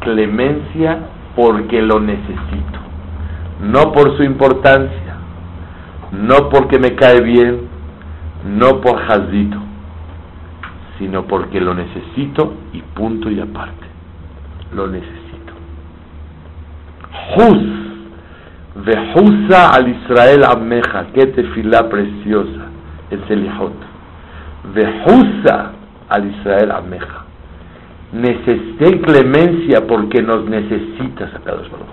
[0.00, 0.98] Clemencia
[1.34, 2.78] porque lo necesito.
[3.62, 5.16] No por su importancia.
[6.12, 7.68] No porque me cae bien.
[8.44, 9.58] No por jazito.
[10.98, 13.86] Sino porque lo necesito y punto y aparte.
[14.74, 15.54] Lo necesito.
[17.34, 17.79] Jus.
[18.84, 21.06] Vejusa al Israel ameja.
[21.14, 22.66] Qué tefilá preciosa.
[23.10, 23.74] El Selihot.
[24.74, 25.72] Vejusa
[26.10, 27.24] al Israel Ameja.
[28.12, 31.86] Necesité clemencia porque nos necesitas, Akadosh Baruch.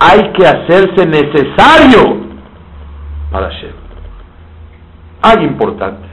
[0.00, 2.26] Hay que hacerse necesario
[3.30, 3.72] para Hashem.
[5.22, 6.10] Hay importantes,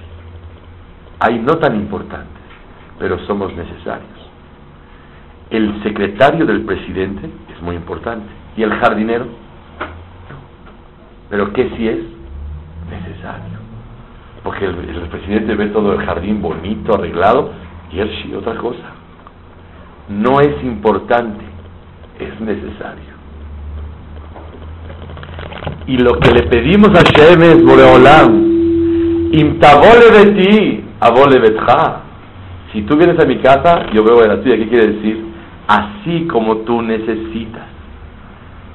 [1.20, 2.42] hay no tan importantes,
[2.98, 4.23] pero somos necesarios.
[5.50, 8.28] El secretario del presidente es muy importante.
[8.58, 9.26] ¿Y el jardinero?
[11.30, 12.00] Pero ¿qué si es
[12.90, 13.64] necesario?
[14.44, 14.76] porque el,
[15.10, 17.52] presidente ve todo el jardín bonito, arreglado,
[17.92, 18.92] y él sí, otra cosa.
[20.10, 21.46] No es importante,
[22.20, 23.14] es necesario.
[25.88, 30.80] Y lo que le pedimos a Shem es Boreolam, imtabole de ti.
[32.72, 34.58] Si tú vienes a mi casa, yo veo la tuya.
[34.58, 35.33] ¿Qué quiere decir?
[35.68, 37.64] Así como tú necesitas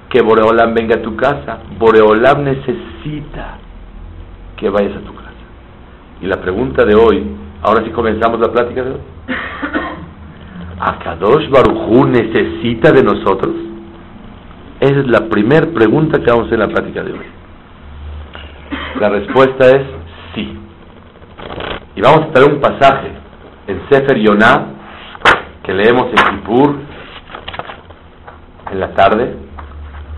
[0.09, 3.59] que Boreolam venga a tu casa, Boreolam necesita
[4.57, 5.29] que vayas a tu casa.
[6.23, 7.25] Y la pregunta de hoy,
[7.63, 9.01] ahora sí comenzamos la plática de hoy.
[10.81, 13.55] ¿Akadosh Barujú necesita de nosotros?
[14.81, 17.27] Esa es la primera pregunta que vamos a hacer en la plática de hoy.
[19.01, 19.83] La respuesta es
[20.35, 20.57] sí.
[21.97, 23.11] Y vamos a traer un pasaje
[23.67, 24.78] en Sefer Yonah
[25.69, 26.77] que leemos en Kippur
[28.73, 29.37] en la tarde.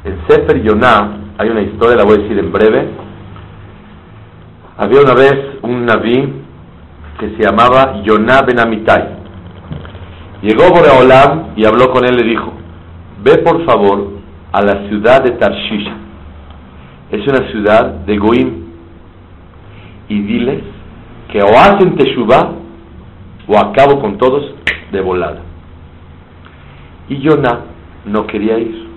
[0.05, 2.89] En Sefer Yonah hay una historia, la voy a decir en breve,
[4.79, 6.35] había una vez un naví
[7.19, 9.09] que se llamaba Yonah Ben Amitai.
[10.43, 12.53] Llegó Boreolam y habló con él, le dijo,
[13.25, 14.21] ve por favor
[14.53, 15.93] a la ciudad de Tarshish.
[17.11, 18.67] Es una ciudad de Goim.
[20.09, 20.63] Y diles
[21.33, 22.53] que o hacen Teshuvah
[23.49, 24.60] o acabo con todos
[24.91, 25.41] de volada.
[27.09, 27.61] Y Yonah
[28.07, 28.89] no quería ir.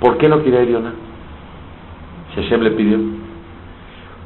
[0.00, 0.92] ¿Por qué no quería ir Yonah?
[2.34, 2.98] Hashem le pidió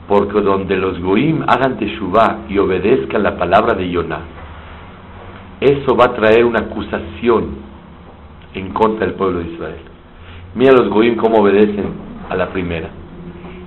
[0.08, 4.22] porque donde los goim hagan teshuvah y obedezcan la palabra de Yonah,
[5.60, 7.56] eso va a traer una acusación
[8.54, 9.80] en contra del pueblo de Israel.
[10.54, 11.90] Mira los goim cómo obedecen
[12.30, 12.88] a la primera.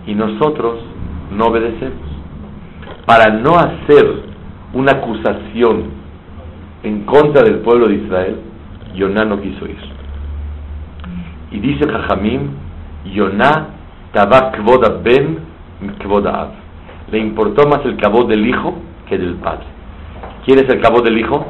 [0.07, 0.79] Y nosotros
[1.31, 2.09] no obedecemos.
[3.05, 4.23] Para no hacer
[4.73, 6.00] una acusación
[6.83, 8.37] en contra del pueblo de Israel,
[8.95, 9.77] Yoná no quiso ir.
[11.51, 12.51] Y dice Jajamim,
[13.05, 13.67] Yoná
[14.13, 15.39] tabak kvoda ben
[15.99, 16.51] kvoda.
[17.11, 18.75] Le importó más el cabot del hijo
[19.07, 19.65] que del padre.
[20.45, 21.45] ¿Quién el cabot del hijo?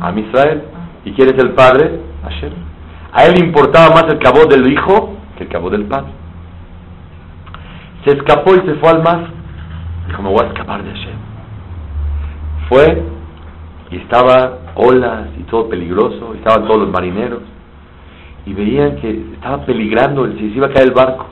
[0.00, 0.62] A Israel.
[1.04, 2.00] ¿Y quién es el padre?
[2.22, 2.52] Hashem.
[3.12, 6.10] A él importaba más el cabot del hijo que el cabot del padre.
[8.04, 9.26] Se escapó y se fue al mar.
[10.06, 11.16] Dijo, me voy a escapar de Hashem.
[12.68, 13.02] Fue
[13.90, 17.42] y estaba olas y todo peligroso, estaban todos los marineros
[18.46, 21.26] y veían que estaba peligrando, se iba a caer el barco.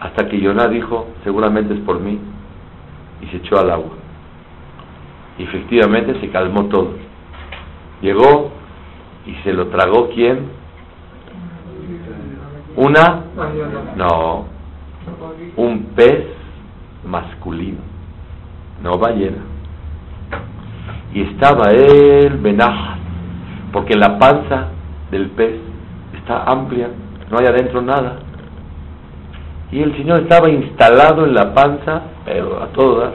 [0.00, 2.18] Hasta que Yoná dijo, seguramente es por mí,
[3.22, 3.92] y se echó al agua.
[5.38, 6.92] Y efectivamente se calmó todo.
[8.02, 8.50] Llegó
[9.26, 10.50] y se lo tragó quién?
[12.76, 13.24] Una,
[13.96, 14.46] no,
[15.56, 16.26] un pez
[17.04, 17.80] masculino,
[18.82, 19.53] no ballena.
[21.14, 22.96] Y estaba él benaj,
[23.72, 24.66] porque la panza
[25.12, 25.54] del pez
[26.18, 26.88] está amplia,
[27.30, 28.16] no hay adentro nada.
[29.70, 33.14] Y el Señor estaba instalado en la panza, pero a todo dar.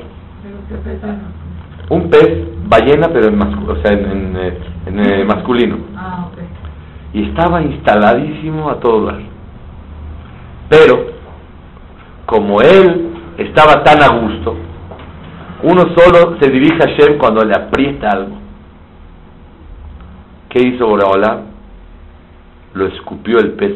[1.90, 5.78] Un pez, ballena, pero en, o sea, en, eh, masculino.
[5.98, 6.28] Ah,
[7.14, 9.20] y estaba instaladísimo a todo dar.
[10.70, 11.08] Pero,
[12.26, 14.56] como él estaba tan a gusto,
[15.64, 18.38] uno solo se dirige a Shem cuando le aprieta algo.
[20.50, 21.42] ¿Qué hizo Borahola?
[22.74, 23.74] Lo escupió el pez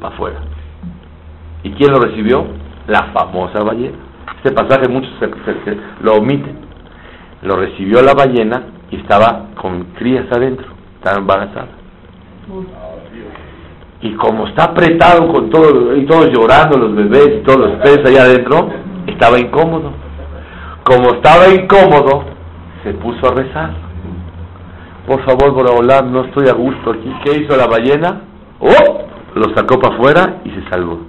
[0.00, 0.40] para afuera.
[1.62, 2.46] ¿Y quién lo recibió?
[2.86, 3.96] La famosa ballena.
[4.36, 5.12] Este pasaje muchos
[6.02, 6.56] lo omiten.
[7.42, 11.68] Lo recibió la ballena y estaba con crías adentro, estaba embarazada.
[14.00, 18.06] Y como está apretado con todo, y todos llorando, los bebés y todos los peces
[18.06, 18.70] allá adentro,
[19.06, 20.07] estaba incómodo.
[20.88, 22.24] Como estaba incómodo,
[22.82, 23.74] se puso a rezar.
[25.06, 27.14] Por favor, Boraholam, no estoy a gusto aquí.
[27.22, 28.22] ¿Qué hizo la ballena?
[28.58, 29.04] ¡Oh!
[29.34, 31.00] Lo sacó para afuera y se salvó.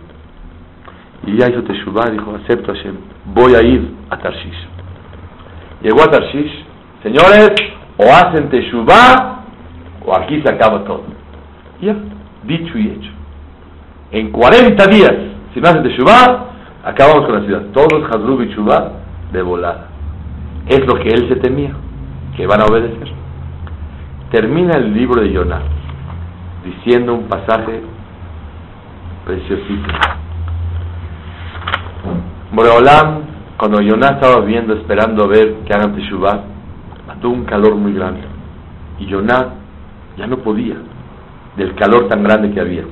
[1.26, 2.98] Y ya hizo Teshuvah, dijo, acepto Hashem,
[3.34, 4.68] voy a ir a Tarshish.
[5.82, 6.66] Llegó a Tarshish,
[7.02, 7.52] señores,
[7.98, 9.46] o hacen Teshuvah
[10.06, 11.04] o aquí se acaba todo.
[11.80, 11.96] Ya,
[12.44, 13.12] dicho y hecho.
[14.12, 15.14] En 40 días,
[15.54, 16.48] si no hacen Teshuvah,
[16.84, 17.62] acabamos con la ciudad.
[17.72, 18.99] Todos Hazrub y Shuvah
[19.32, 19.88] de volada.
[20.68, 21.74] Es lo que él se temía,
[22.36, 23.12] que van a obedecer.
[24.32, 25.62] Termina el libro de Jonah
[26.64, 27.82] diciendo un pasaje
[29.26, 29.90] preciosito.
[32.52, 33.22] Boreolam,
[33.58, 36.44] cuando Yonah estaba viendo, esperando a ver que hagan Teshuvah,
[37.08, 38.22] mató un calor muy grande.
[39.00, 39.54] Y Yonah
[40.18, 40.76] ya no podía
[41.56, 42.84] del calor tan grande que había.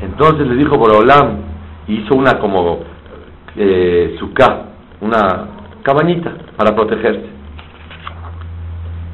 [0.00, 1.38] Entonces le dijo Boreolam,
[1.88, 2.80] hizo una como
[3.56, 4.18] eh,
[5.00, 5.46] una
[5.82, 7.26] cabañita para protegerse.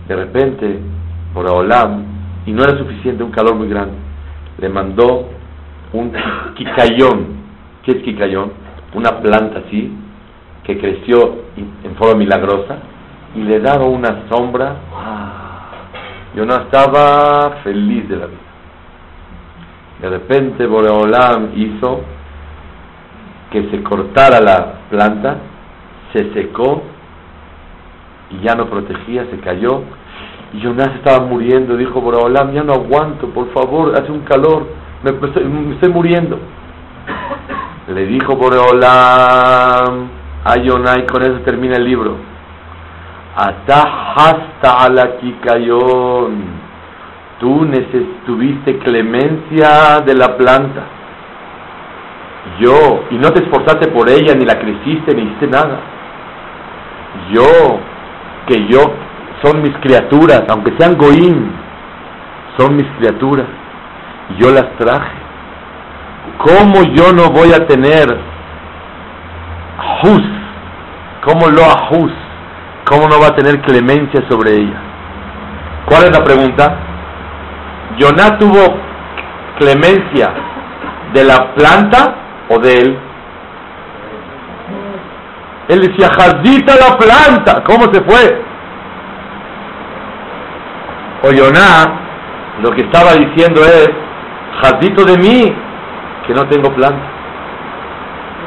[0.09, 0.79] De repente,
[1.35, 2.05] Boreolam,
[2.47, 3.95] y no era suficiente, un calor muy grande,
[4.59, 5.29] le mandó
[5.93, 6.13] un
[6.55, 7.43] quicayón
[7.83, 8.53] ¿Qué es Kikayón?
[8.95, 9.93] Una planta así,
[10.65, 11.17] que creció
[11.57, 12.79] en forma milagrosa
[13.35, 14.77] y le daba una sombra.
[16.37, 18.39] Yo no estaba feliz de la vida.
[20.01, 22.03] De repente Boreolam hizo
[23.53, 25.37] que se cortara la planta,
[26.13, 26.83] se secó
[28.31, 29.83] y ya no protegía, se cayó.
[30.55, 34.67] Y Jonás estaba muriendo, dijo Boreolam, ya no aguanto, por favor, hace un calor,
[35.03, 35.11] me
[35.75, 36.39] estoy muriendo.
[37.89, 40.09] Le dijo Boreolam
[40.45, 42.17] a Yonah y con eso termina el libro.
[43.37, 46.63] Atahasta ala kikayon.
[47.41, 47.67] Tú
[48.27, 50.83] tuviste clemencia de la planta.
[52.59, 55.81] Yo, y no te esforzaste por ella, ni la creciste, ni hiciste nada.
[57.31, 57.79] Yo,
[58.47, 58.81] que yo,
[59.43, 61.53] son mis criaturas, aunque sean goín,
[62.59, 63.47] son mis criaturas.
[64.39, 65.23] Yo las traje
[66.39, 68.07] ¿Cómo yo no voy a tener
[70.03, 70.23] juz?
[71.25, 72.13] ¿Cómo lo ajus?
[72.85, 74.81] ¿Cómo no va a tener clemencia sobre ella?
[75.87, 76.77] ¿Cuál es la pregunta?
[77.99, 78.77] ¿Yoná tuvo
[79.59, 80.33] clemencia
[81.13, 82.22] de la planta
[82.53, 82.99] o de él?
[85.69, 88.43] Él decía, jazita la planta, ¿cómo se fue?
[91.25, 91.31] O
[92.61, 93.89] lo que estaba diciendo es,
[94.61, 95.55] jazito de mí,
[96.27, 97.03] que no tengo planta.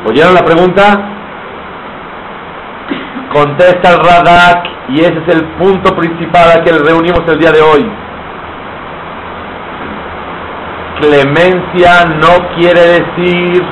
[0.06, 1.02] ¿Oyeron la pregunta?
[3.34, 7.62] Contesta el Radak y ese es el punto principal a que reunimos el día de
[7.62, 7.90] hoy.
[11.02, 13.66] Clemencia no quiere decir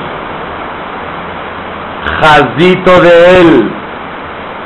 [2.21, 3.71] jazito de él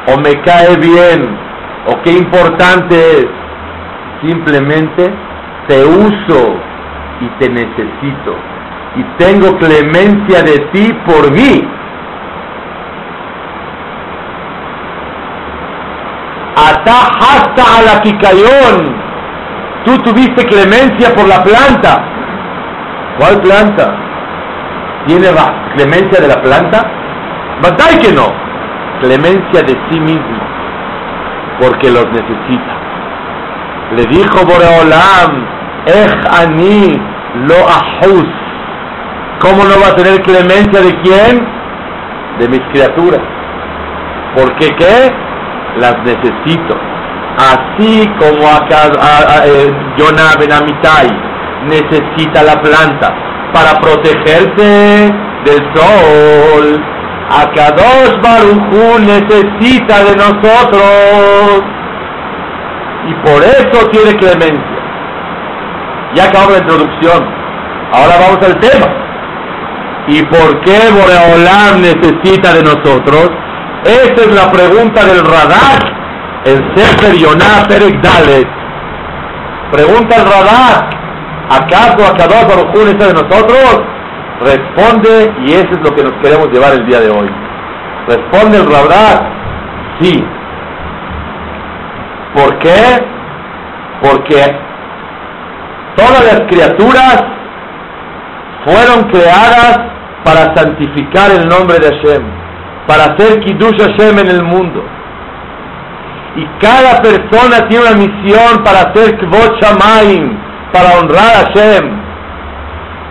[0.08, 1.48] o me cae bien
[1.88, 3.28] ¿O qué importante es?
[4.22, 5.10] Simplemente
[5.68, 6.56] te uso
[7.22, 8.36] y te necesito.
[8.98, 11.68] Y tengo clemencia de ti por mí.
[16.60, 18.96] hasta a la Kikayón.
[19.86, 22.04] Tú tuviste clemencia por la planta.
[23.20, 23.96] ¿Cuál planta?
[25.06, 25.28] ¿Tiene
[25.76, 26.97] clemencia de la planta?
[27.62, 28.32] Batay que no.
[29.02, 30.40] Clemencia de sí mismo.
[31.60, 32.74] Porque los necesita.
[33.96, 35.48] Le dijo Boreolam,
[35.86, 37.00] Ech ani
[37.48, 38.28] lo ahus.
[39.40, 41.48] ¿Cómo no va a tener clemencia de quién?
[42.40, 43.22] De mis criaturas.
[44.36, 45.12] ¿Por qué qué?
[45.80, 46.76] Las necesito.
[47.38, 48.90] Así como acá
[49.46, 51.08] eh, Jonah Benamitai
[51.68, 53.14] necesita la planta
[53.54, 55.14] para protegerse
[55.46, 56.97] del sol.
[57.30, 61.62] Akadosh Baruchu necesita de nosotros
[63.06, 64.78] y por eso tiene clemencia.
[66.16, 67.28] Ya acabamos la introducción.
[67.92, 68.88] Ahora vamos al tema.
[70.08, 73.30] ¿Y por qué Boreolam necesita de nosotros?
[73.84, 75.84] Esa es la pregunta del Radak
[76.46, 78.48] en Sefer Yonah Perek Dalet.
[79.72, 80.96] Pregunta el Radak,
[81.50, 83.97] ¿acaso Akadosh Baruj necesita de nosotros?
[84.40, 87.28] Responde, y eso es lo que nos queremos llevar el día de hoy.
[88.08, 89.24] Responde el Radak,
[90.00, 90.24] sí.
[92.36, 93.04] ¿Por qué?
[94.02, 94.56] Porque
[95.96, 97.24] todas las criaturas
[98.64, 99.80] fueron creadas
[100.24, 102.24] para santificar el nombre de Hashem,
[102.86, 104.84] para hacer Kiddush Hashem en el mundo.
[106.36, 110.38] Y cada persona tiene una misión para hacer Kvot Shamaim,
[110.72, 111.97] para honrar a Hashem.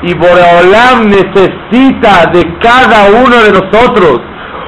[0.07, 4.20] Y Boreolam necesita de cada uno de nosotros,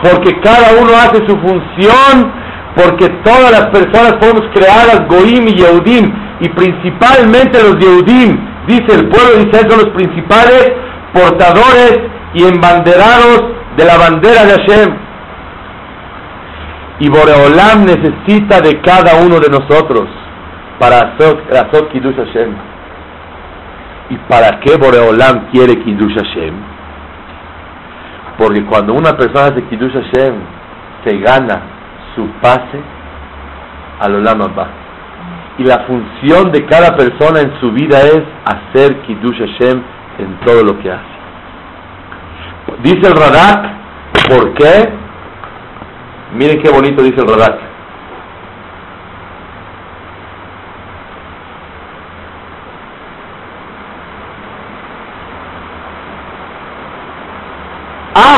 [0.02, 2.32] porque cada uno hace su función,
[2.74, 8.36] porque todas las personas fuimos creadas, Goim y Yehudim, y principalmente los Yehudim,
[8.66, 10.72] dice el pueblo de Israel, son los principales
[11.12, 12.00] portadores
[12.34, 13.44] y embanderados
[13.76, 14.94] de la bandera de Hashem.
[16.98, 20.08] Y Boreolam necesita de cada uno de nosotros
[20.80, 22.67] para hacer Kiddush Hashem.
[24.10, 26.54] ¿Y para qué Boreolam quiere Kiddush Hashem?
[28.38, 30.34] Porque cuando una persona hace Kiddush Hashem,
[31.04, 31.60] se gana
[32.14, 32.80] su pase
[34.00, 34.68] al Olam Abba.
[35.58, 39.82] Y la función de cada persona en su vida es hacer Kiddush Hashem
[40.18, 41.18] en todo lo que hace.
[42.82, 43.66] Dice el Radak,
[44.28, 44.88] ¿por qué?
[46.34, 47.68] Miren qué bonito dice el Radak.
[58.14, 58.37] Afal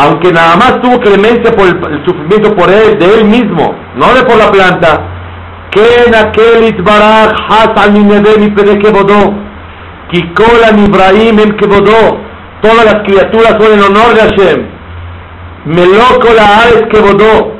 [0.00, 4.22] aunque nada más tuvo clemencia por el, sufrimiento por él, de él mismo, no de
[4.22, 5.00] por la planta.
[5.70, 5.80] que
[6.16, 9.34] aquel itbaraj hasa mi pene kebodó,
[10.10, 12.28] kikola Ibrahim em kebodó,
[12.60, 14.66] Todas las criaturas son en honor de Hashem.
[15.66, 17.52] Meloco la Ares que bodó.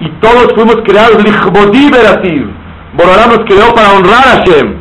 [0.00, 2.48] Y todos fuimos creados Lichbodí Berativ.
[2.92, 4.77] Borolam nos creó para honrar a Hashem.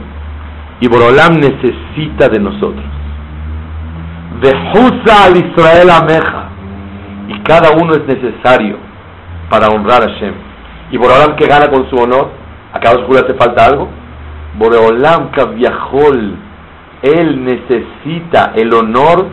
[0.79, 2.85] Y Borolam necesita de nosotros.
[4.41, 6.49] De al Israel Ameja.
[7.27, 8.77] Y cada uno es necesario
[9.49, 10.33] para honrar a Hashem.
[10.91, 12.29] Y Borolam que gana con su honor.
[12.73, 13.89] ¿A cada le hace falta algo?
[14.57, 16.47] Borolam Kaviahol
[17.01, 19.27] él necesita el honor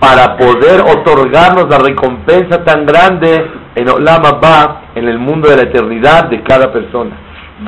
[0.00, 5.62] para poder otorgarnos la recompensa tan grande en Olam Abba, en el mundo de la
[5.62, 7.10] eternidad de cada persona.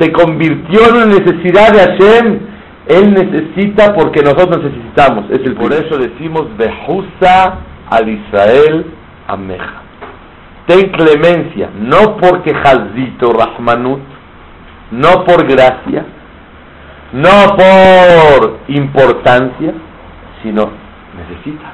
[0.01, 2.41] Se convirtió en una necesidad de Hashem.
[2.87, 5.30] Él necesita porque nosotros necesitamos.
[5.30, 7.59] Es el por eso decimos Behusa
[7.91, 8.87] al Israel
[9.26, 9.82] Ameja.
[10.66, 14.01] Ten clemencia, no porque Hazito Rahmanut,
[14.93, 16.05] no por gracia,
[17.12, 19.72] no por importancia,
[20.43, 20.70] sino
[21.16, 21.72] necesita.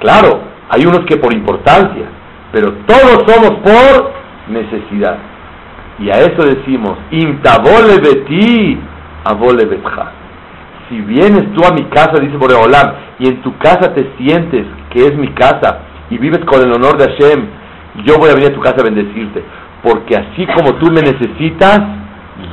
[0.00, 0.40] Claro,
[0.70, 2.06] hay unos que por importancia,
[2.52, 4.12] pero todos somos por
[4.48, 5.18] necesidad.
[5.98, 8.78] Y a eso decimos, imtabole beti,
[9.24, 10.12] abole betja.
[10.88, 15.06] Si vienes tú a mi casa, dice Boreolam, y en tu casa te sientes que
[15.06, 15.80] es mi casa,
[16.10, 17.46] y vives con el honor de Hashem,
[18.04, 19.42] yo voy a venir a tu casa a bendecirte,
[19.82, 21.80] porque así como tú me necesitas,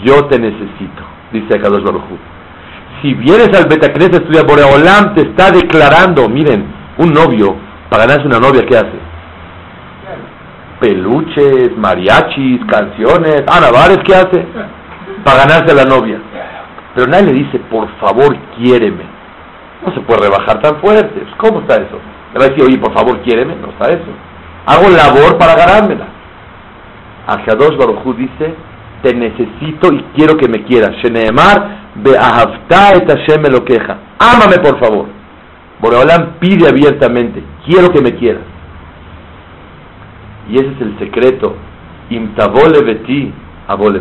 [0.04, 2.04] yo te necesito dice Akadosh Baruj
[3.02, 6.66] Si vienes al Betacnes a estudiar Boreolam, te está declarando, miren,
[6.98, 7.56] un novio,
[7.90, 9.00] para ganarse una novia, ¿qué hace?
[10.80, 14.46] Peluches, mariachis, canciones, Ana Vares, ¿qué hace?
[15.24, 16.20] Para ganarse la novia.
[16.96, 19.04] Pero nadie le dice, por favor, quiéreme.
[19.86, 21.22] No se puede rebajar tan fuerte.
[21.38, 22.00] ¿Cómo está eso?
[22.34, 23.56] Le va a decir, oye, por favor, quiéreme.
[23.58, 24.12] No está eso.
[24.66, 26.08] Hago labor para ganármela.
[27.28, 28.56] Akadosh Baruchu dice,
[29.04, 30.92] te necesito y quiero que me quieras.
[31.04, 33.98] Sheneemar be'ahavta et Hashem me lo queja.
[34.20, 35.08] Ámame por favor.
[35.82, 38.44] Boreolam pide abiertamente, quiero que me quieras.
[40.50, 41.56] Y ese es el secreto.
[42.10, 43.34] Imtabole beti,
[43.68, 44.00] abole.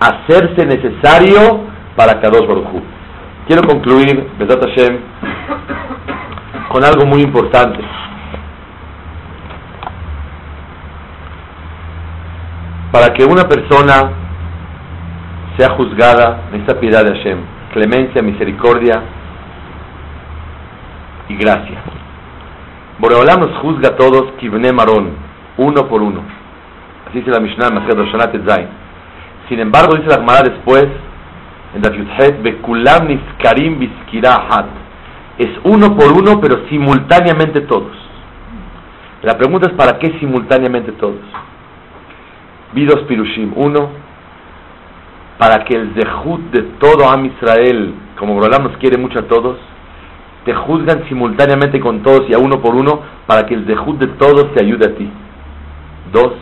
[0.00, 2.82] Hacerse necesario para Kadosh Baruchu.
[3.46, 4.98] Quiero concluir, Besat Hashem,
[6.70, 7.80] con algo muy importante.
[12.92, 14.10] Para que una persona
[15.56, 17.38] sea juzgada, necesita piedad de Hashem,
[17.72, 19.02] clemencia, misericordia
[21.28, 21.78] y gracia.
[22.98, 25.10] Boreolam nos juzga a todos, Kibne Marón,
[25.56, 26.20] uno por uno.
[27.08, 27.68] Así dice la Mishnah.
[29.48, 30.86] Sin embargo, dice la Gemara después,
[31.74, 31.90] en la
[32.42, 33.06] Bekulam
[33.78, 34.66] Biskirahat.
[35.38, 37.96] Es uno por uno, pero simultáneamente todos.
[39.22, 41.20] La pregunta es: ¿para qué simultáneamente todos?
[42.72, 43.52] Vi dos pirushim.
[43.56, 43.90] Uno,
[45.38, 49.56] para que el zehut de todo Am Israel, como Borolam nos quiere mucho a todos,
[50.44, 54.08] te juzgan simultáneamente con todos y a uno por uno, para que el zehut de
[54.08, 55.10] todos te ayude a ti.
[56.12, 56.32] Dos,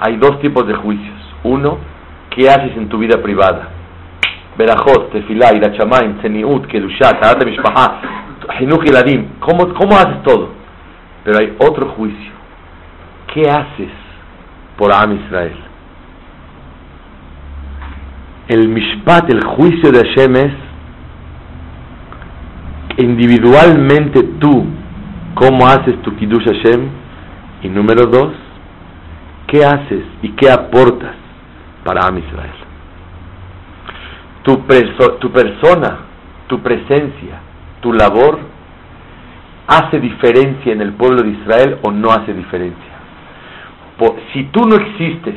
[0.00, 1.18] hay dos tipos de juicios.
[1.44, 1.78] Uno,
[2.30, 3.70] ¿qué haces en tu vida privada?
[4.56, 8.00] Tefilá, Irachamaim, Tzeniut, Kedushat, Tarat Mishpaha,
[8.60, 9.38] Hinuch Iladim.
[9.40, 10.50] ¿Cómo, ¿Cómo haces todo?
[11.24, 12.32] Pero hay otro juicio.
[13.32, 14.02] ¿Qué haces
[14.76, 15.56] por Am Israel.
[18.48, 20.52] El Mishpat, el juicio de Hashem es
[22.98, 24.66] individualmente tú,
[25.34, 26.88] cómo haces tu Kiddush Hashem.
[27.62, 28.32] Y número dos,
[29.46, 31.14] ¿qué haces y qué aportas
[31.84, 32.71] para Am Israel?
[34.42, 34.56] Tu,
[35.20, 35.98] tu persona,
[36.48, 37.40] tu presencia,
[37.80, 38.38] tu labor,
[39.66, 42.92] ¿hace diferencia en el pueblo de Israel o no hace diferencia?
[44.32, 45.36] si tú no existes,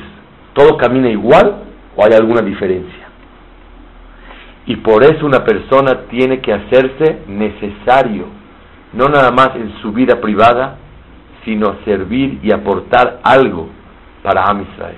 [0.53, 1.63] ¿todo camina igual
[1.95, 3.05] o hay alguna diferencia?
[4.65, 8.25] Y por eso una persona tiene que hacerse necesario,
[8.93, 10.77] no nada más en su vida privada,
[11.43, 13.69] sino servir y aportar algo
[14.23, 14.97] para Am Israel.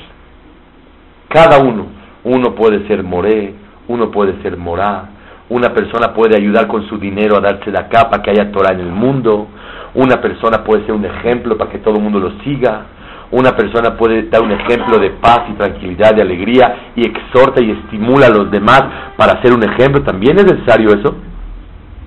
[1.27, 1.87] Cada uno,
[2.23, 3.53] uno puede ser moré,
[3.87, 5.09] uno puede ser morá,
[5.49, 8.81] una persona puede ayudar con su dinero a darse la capa que haya Torah en
[8.81, 9.47] el mundo,
[9.95, 12.85] una persona puede ser un ejemplo para que todo el mundo lo siga,
[13.31, 17.71] una persona puede dar un ejemplo de paz y tranquilidad, de alegría y exhorta y
[17.71, 18.83] estimula a los demás
[19.17, 20.01] para ser un ejemplo.
[20.03, 21.15] ¿También es necesario eso?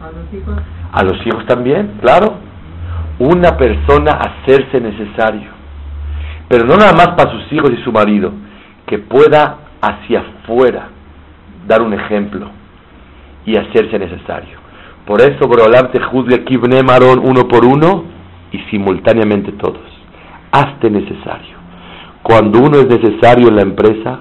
[0.01, 0.55] A los hijos.
[0.93, 2.37] A los hijos también, claro.
[3.19, 5.51] Una persona hacerse necesario.
[6.49, 8.33] Pero no nada más para sus hijos y su marido,
[8.87, 10.89] que pueda hacia afuera
[11.71, 12.51] dar un ejemplo
[13.47, 14.59] y hacerse necesario.
[15.07, 18.05] Por eso, Borolam te juzga Kibne Marón uno por uno
[18.53, 20.01] y simultáneamente todos
[20.51, 21.59] hazte necesario.
[22.23, 24.21] Cuando uno es necesario en la empresa,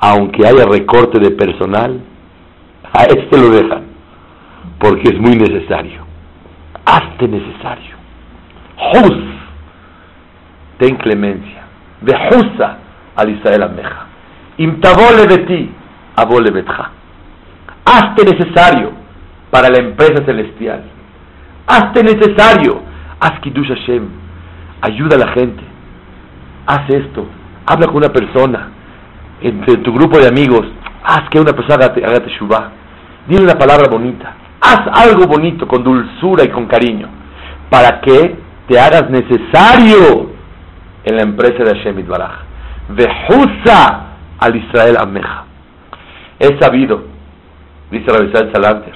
[0.00, 2.00] aunque haya recorte de personal,
[2.92, 3.84] a este lo dejan,
[4.78, 6.04] porque es muy necesario.
[6.84, 7.96] Hazte necesario.
[8.76, 9.18] Juz,
[10.78, 11.64] ten clemencia.
[12.00, 12.78] Vejusa
[13.14, 14.06] al Israel Ameja.
[14.56, 15.70] Imtabole de ti,
[17.84, 18.92] Hazte necesario
[19.50, 20.84] para la empresa celestial.
[21.66, 22.82] Hazte necesario.
[23.20, 24.08] Haz Kiddush Hashem.
[24.82, 25.62] Ayuda a la gente,
[26.66, 27.26] haz esto,
[27.66, 28.70] habla con una persona,
[29.42, 30.66] entre tu grupo de amigos,
[31.04, 32.70] haz que una persona haga, haga teshuvah,
[33.28, 37.08] dile una palabra bonita, haz algo bonito con dulzura y con cariño,
[37.68, 40.30] para que te hagas necesario
[41.04, 42.40] en la empresa de Hashem Baraj.
[42.88, 44.06] Vejusa
[44.38, 45.44] al Israel Ameja.
[46.40, 47.02] Es sabido,
[47.90, 48.94] dice Rabbi Salanter,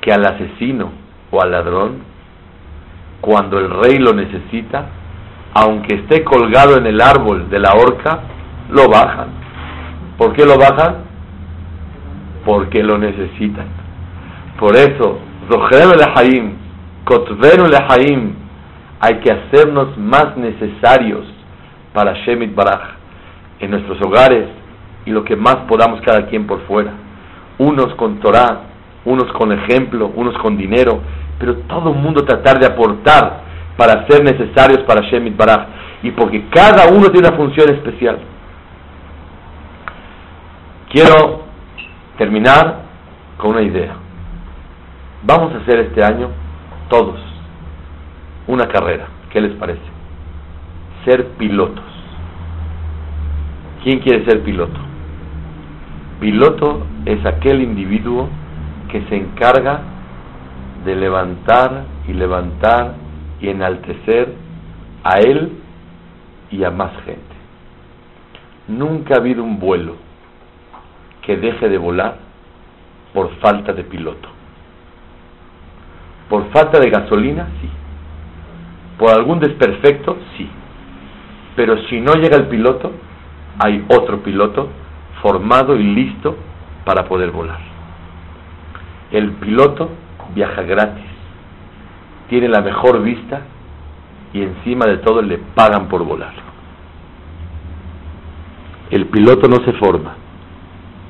[0.00, 0.92] que al asesino
[1.32, 2.14] o al ladrón
[3.20, 4.86] cuando el rey lo necesita,
[5.54, 8.20] aunque esté colgado en el árbol de la horca,
[8.70, 9.28] lo bajan.
[10.16, 10.98] ¿Por qué lo bajan?
[12.44, 13.66] Porque lo necesitan.
[14.60, 15.18] Por eso,
[19.00, 21.26] hay que hacernos más necesarios
[21.92, 22.82] para Shemit Baraj
[23.58, 24.46] en nuestros hogares
[25.06, 26.92] y lo que más podamos cada quien por fuera.
[27.58, 28.62] Unos con Torah,
[29.04, 31.00] unos con ejemplo, unos con dinero
[31.38, 33.42] pero todo el mundo tratar de aportar
[33.76, 35.66] para ser necesarios para Shemit Baraj
[36.02, 38.18] y porque cada uno tiene una función especial.
[40.90, 41.42] Quiero
[42.16, 42.82] terminar
[43.36, 43.94] con una idea.
[45.24, 46.28] Vamos a hacer este año
[46.88, 47.18] todos
[48.46, 49.08] una carrera.
[49.30, 49.80] ¿Qué les parece?
[51.04, 51.84] Ser pilotos.
[53.82, 54.78] ¿Quién quiere ser piloto?
[56.20, 58.28] Piloto es aquel individuo
[58.90, 59.80] que se encarga
[60.84, 62.94] de levantar y levantar
[63.40, 64.34] y enaltecer
[65.02, 65.52] a él
[66.50, 67.34] y a más gente.
[68.68, 69.96] Nunca ha habido un vuelo
[71.22, 72.18] que deje de volar
[73.12, 74.28] por falta de piloto.
[76.28, 77.68] Por falta de gasolina, sí.
[78.98, 80.48] Por algún desperfecto, sí.
[81.56, 82.92] Pero si no llega el piloto,
[83.58, 84.68] hay otro piloto
[85.24, 86.36] formado y listo
[86.84, 87.60] para poder volar.
[89.10, 89.88] El piloto
[90.34, 91.06] viaja gratis,
[92.28, 93.40] tiene la mejor vista
[94.34, 96.34] y encima de todo le pagan por volar.
[98.90, 100.14] El piloto no se forma,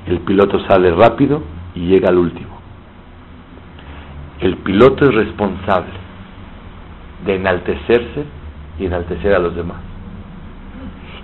[0.07, 1.43] el piloto sale rápido
[1.75, 2.57] y llega al último.
[4.39, 5.95] El piloto es responsable
[7.27, 8.25] de enaltecerse
[8.79, 9.79] y enaltecer a los demás.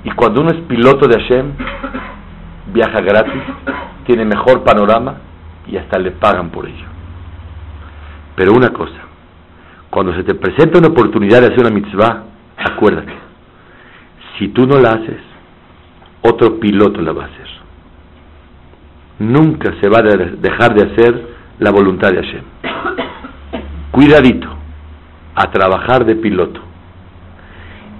[0.02, 1.52] Y cuando uno es piloto de Hashem,
[2.72, 3.42] viaja gratis,
[4.06, 5.16] tiene mejor panorama
[5.66, 6.86] y hasta le pagan por ello.
[8.36, 9.00] Pero una cosa,
[9.90, 12.24] cuando se te presenta una oportunidad de hacer una mitzvah,
[12.56, 13.12] acuérdate,
[14.38, 15.20] si tú no la haces,
[16.22, 17.48] otro piloto la va a hacer.
[19.18, 22.42] Nunca se va a dejar de hacer la voluntad de Hashem.
[23.90, 24.48] Cuidadito,
[25.34, 26.60] a trabajar de piloto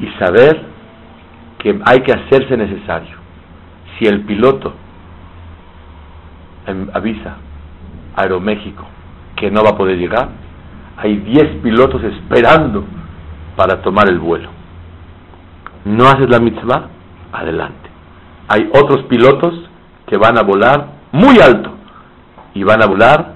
[0.01, 0.63] y saber
[1.59, 3.20] que hay que hacerse necesario.
[4.01, 4.73] Si el piloto
[6.95, 7.37] avisa
[8.17, 8.87] a Aeroméxico
[9.37, 10.31] que no va a poder llegar,
[10.97, 12.85] hay 10 pilotos esperando
[13.57, 14.49] para tomar el vuelo.
[15.85, 16.89] No haces la mitzvah,
[17.31, 17.91] adelante.
[18.49, 19.69] Hay otros pilotos
[20.07, 21.75] que van a volar muy alto
[22.55, 23.35] y van a volar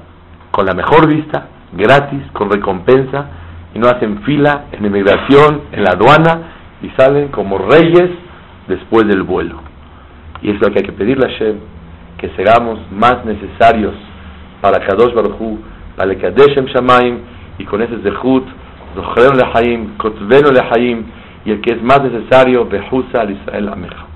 [0.50, 3.26] con la mejor vista, gratis, con recompensa,
[3.74, 6.38] y no hacen fila en inmigración, en la aduana,
[6.80, 8.10] y salen como reyes
[8.66, 9.63] después del vuelo.
[10.44, 11.56] Y es lo que hay que pedirle a Hashem,
[12.18, 13.94] que seamos más necesarios
[14.60, 15.58] para Kadosh Baruchu,
[15.96, 17.18] para Kadeshem Shamaim,
[17.58, 18.44] y con ese Zehut,
[18.94, 21.04] Zochrenu Lehaim, Kotvenu Lehaim,
[21.44, 24.06] y el que es más necesario, Behusa al Israel Ameja.